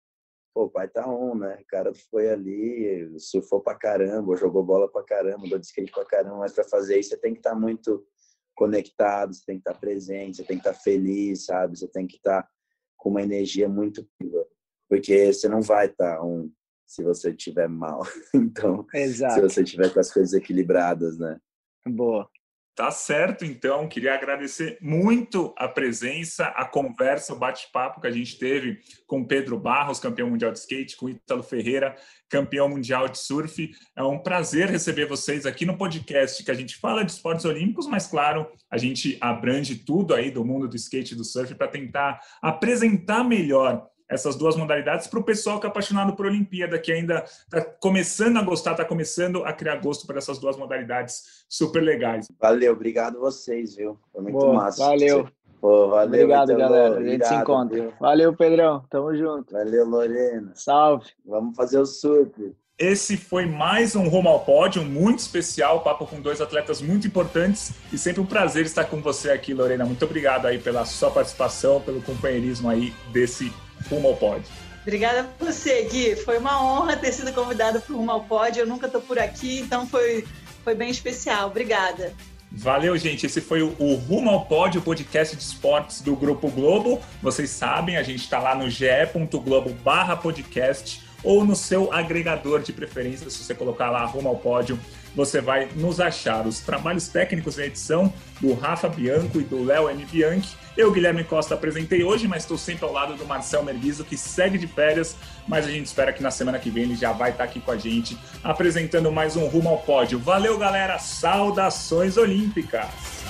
[0.54, 1.58] pô, o pai tá on, né?
[1.60, 6.04] O cara foi ali, surfou pra caramba, jogou bola pra caramba, deu de skate pra
[6.04, 8.06] caramba, mas pra fazer isso você tem que estar tá muito
[8.54, 11.76] conectado, você tem que estar tá presente, você tem que estar tá feliz, sabe?
[11.76, 12.48] Você tem que estar tá
[12.96, 14.46] com uma energia muito viva,
[14.88, 16.48] porque você não vai estar tá on
[16.86, 18.02] se você estiver mal.
[18.34, 19.34] Então, Exato.
[19.34, 21.40] se você estiver com as coisas equilibradas, né?
[21.88, 22.30] Boa.
[22.74, 23.86] Tá certo, então.
[23.86, 29.56] Queria agradecer muito a presença, a conversa, o bate-papo que a gente teve com Pedro
[29.56, 31.94] Barros, campeão mundial de skate, com Ítalo Ferreira,
[32.28, 33.70] campeão mundial de surf.
[33.94, 37.86] É um prazer receber vocês aqui no podcast que a gente fala de esportes olímpicos,
[37.86, 41.68] mas, claro, a gente abrange tudo aí do mundo do skate e do surf para
[41.68, 46.92] tentar apresentar melhor essas duas modalidades para o pessoal que é apaixonado por Olimpíada, que
[46.92, 51.82] ainda está começando a gostar, está começando a criar gosto por essas duas modalidades super
[51.82, 52.26] legais.
[52.40, 53.98] Valeu, obrigado vocês, viu?
[54.12, 54.84] Foi muito Boa, massa.
[54.84, 55.28] Valeu.
[55.60, 56.98] Pô, valeu, Obrigado, então, galera.
[56.98, 57.80] A gente se encontra.
[57.80, 57.92] Viu?
[57.98, 58.84] Valeu, Pedrão.
[58.90, 59.50] Tamo junto.
[59.50, 60.52] Valeu, Lorena.
[60.54, 61.06] Salve.
[61.24, 62.54] Vamos fazer o surf.
[62.76, 67.72] Esse foi mais um Rumo ao Pódio, muito especial, papo com dois atletas muito importantes
[67.92, 69.84] e sempre um prazer estar com você aqui, Lorena.
[69.84, 73.52] Muito obrigado aí pela sua participação, pelo companheirismo aí desse
[73.90, 74.46] Rumo ao Pódio.
[74.82, 76.14] Obrigada a você, Gui.
[76.16, 78.60] Foi uma honra ter sido convidada para o Rumo ao Pódio.
[78.60, 80.24] Eu nunca estou por aqui, então foi,
[80.62, 81.48] foi bem especial.
[81.48, 82.12] Obrigada.
[82.52, 83.26] Valeu, gente.
[83.26, 87.00] Esse foi o, o Rumo ao Pódio, podcast de esportes do Grupo Globo.
[87.20, 92.72] Vocês sabem, a gente está lá no ge.globo barra podcast ou no seu agregador de
[92.72, 94.78] preferência, se você colocar lá Rumo ao Pódio,
[95.14, 96.46] você vai nos achar.
[96.46, 100.04] Os trabalhos técnicos da edição do Rafa Bianco e do Léo M.
[100.04, 100.56] Bianchi.
[100.76, 104.58] Eu, Guilherme Costa, apresentei hoje, mas estou sempre ao lado do Marcel Merguizo, que segue
[104.58, 105.16] de férias,
[105.46, 107.70] mas a gente espera que na semana que vem ele já vai estar aqui com
[107.70, 110.18] a gente, apresentando mais um Rumo ao Pódio.
[110.18, 110.98] Valeu, galera!
[110.98, 113.23] Saudações Olímpicas!